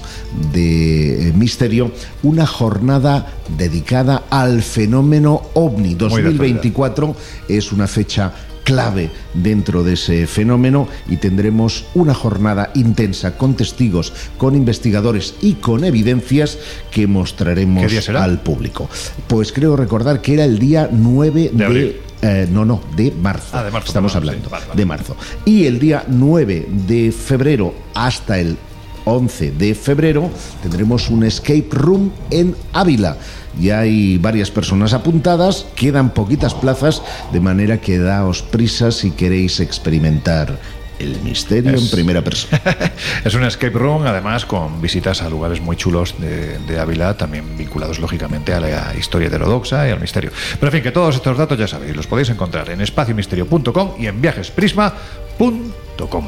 [0.52, 1.92] de eh, Misterio,
[2.24, 5.96] una jornada dedicada al fenómeno OVNI.
[5.96, 6.32] de actualidad.
[6.32, 7.16] 2024
[7.48, 8.34] es una fecha
[8.68, 15.54] clave dentro de ese fenómeno y tendremos una jornada intensa con testigos, con investigadores y
[15.54, 16.58] con evidencias
[16.92, 18.90] que mostraremos al público.
[19.28, 21.64] Pues creo recordar que era el día 9 de...
[21.66, 21.96] abril.
[22.22, 23.48] eh, no, no, de marzo.
[23.54, 24.78] Ah, de marzo, Estamos hablando sí, vale, vale.
[24.78, 25.16] de marzo.
[25.46, 28.58] Y el día 9 de febrero hasta el
[29.06, 30.30] 11 de febrero
[30.62, 33.16] tendremos un escape room en Ávila.
[33.60, 37.02] Ya hay varias personas apuntadas, quedan poquitas plazas,
[37.32, 40.60] de manera que daos prisa si queréis experimentar
[41.00, 42.62] el misterio en Es- primera persona.
[43.24, 47.56] Es un escape room, además, con visitas a lugares muy chulos de, de Ávila, también
[47.58, 50.32] vinculados lógicamente a la historia heterodoxa y al misterio.
[50.60, 54.08] Pero en fin, que todos estos datos ya sabéis, los podéis encontrar en espaciomisterio.com y
[54.08, 56.26] en viajesprisma.com.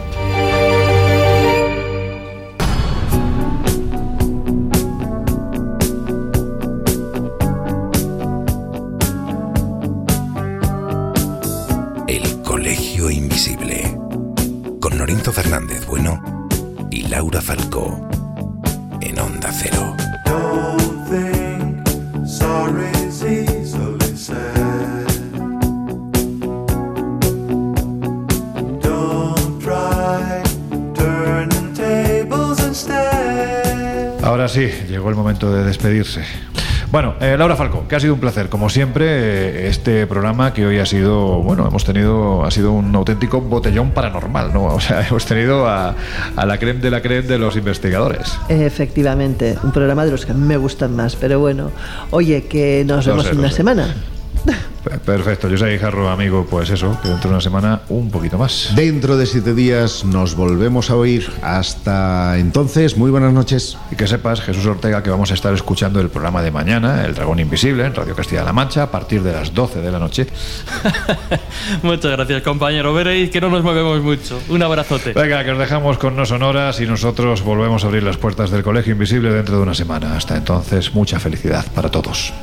[15.32, 16.48] Fernández Bueno
[16.90, 18.08] y Laura Falcó.
[19.02, 19.96] En Onda Cero.
[34.24, 36.24] Ahora sí, llegó el momento de despedirse.
[36.92, 40.66] Bueno, eh, Laura Falcó, que ha sido un placer, como siempre, eh, este programa que
[40.66, 44.64] hoy ha sido, bueno, hemos tenido, ha sido un auténtico botellón paranormal, ¿no?
[44.66, 45.94] O sea, hemos tenido a,
[46.36, 48.36] a la creme de la creme de los investigadores.
[48.50, 51.70] Efectivamente, un programa de los que me gustan más, pero bueno,
[52.10, 53.58] oye, que nos Lo vemos sé, en una sé.
[53.58, 53.94] semana.
[54.84, 58.38] Pe- Perfecto, yo soy Jarro, amigo, pues eso, que dentro de una semana un poquito
[58.38, 58.72] más.
[58.76, 61.30] Dentro de siete días nos volvemos a oír.
[61.42, 63.78] Hasta entonces, muy buenas noches.
[63.92, 67.14] Y que sepas, Jesús Ortega, que vamos a estar escuchando el programa de mañana, El
[67.16, 70.28] Dragón Invisible, en Radio Castilla-La Mancha, a partir de las 12 de la noche.
[71.84, 72.94] Muchas gracias, compañero.
[72.94, 74.40] Veréis que no nos movemos mucho.
[74.50, 75.14] Un abrazote.
[75.14, 78.64] Venga, que os dejamos con No Sonoras y nosotros volvemos a abrir las puertas del
[78.64, 80.16] Colegio Invisible dentro de una semana.
[80.16, 82.34] Hasta entonces, mucha felicidad para todos.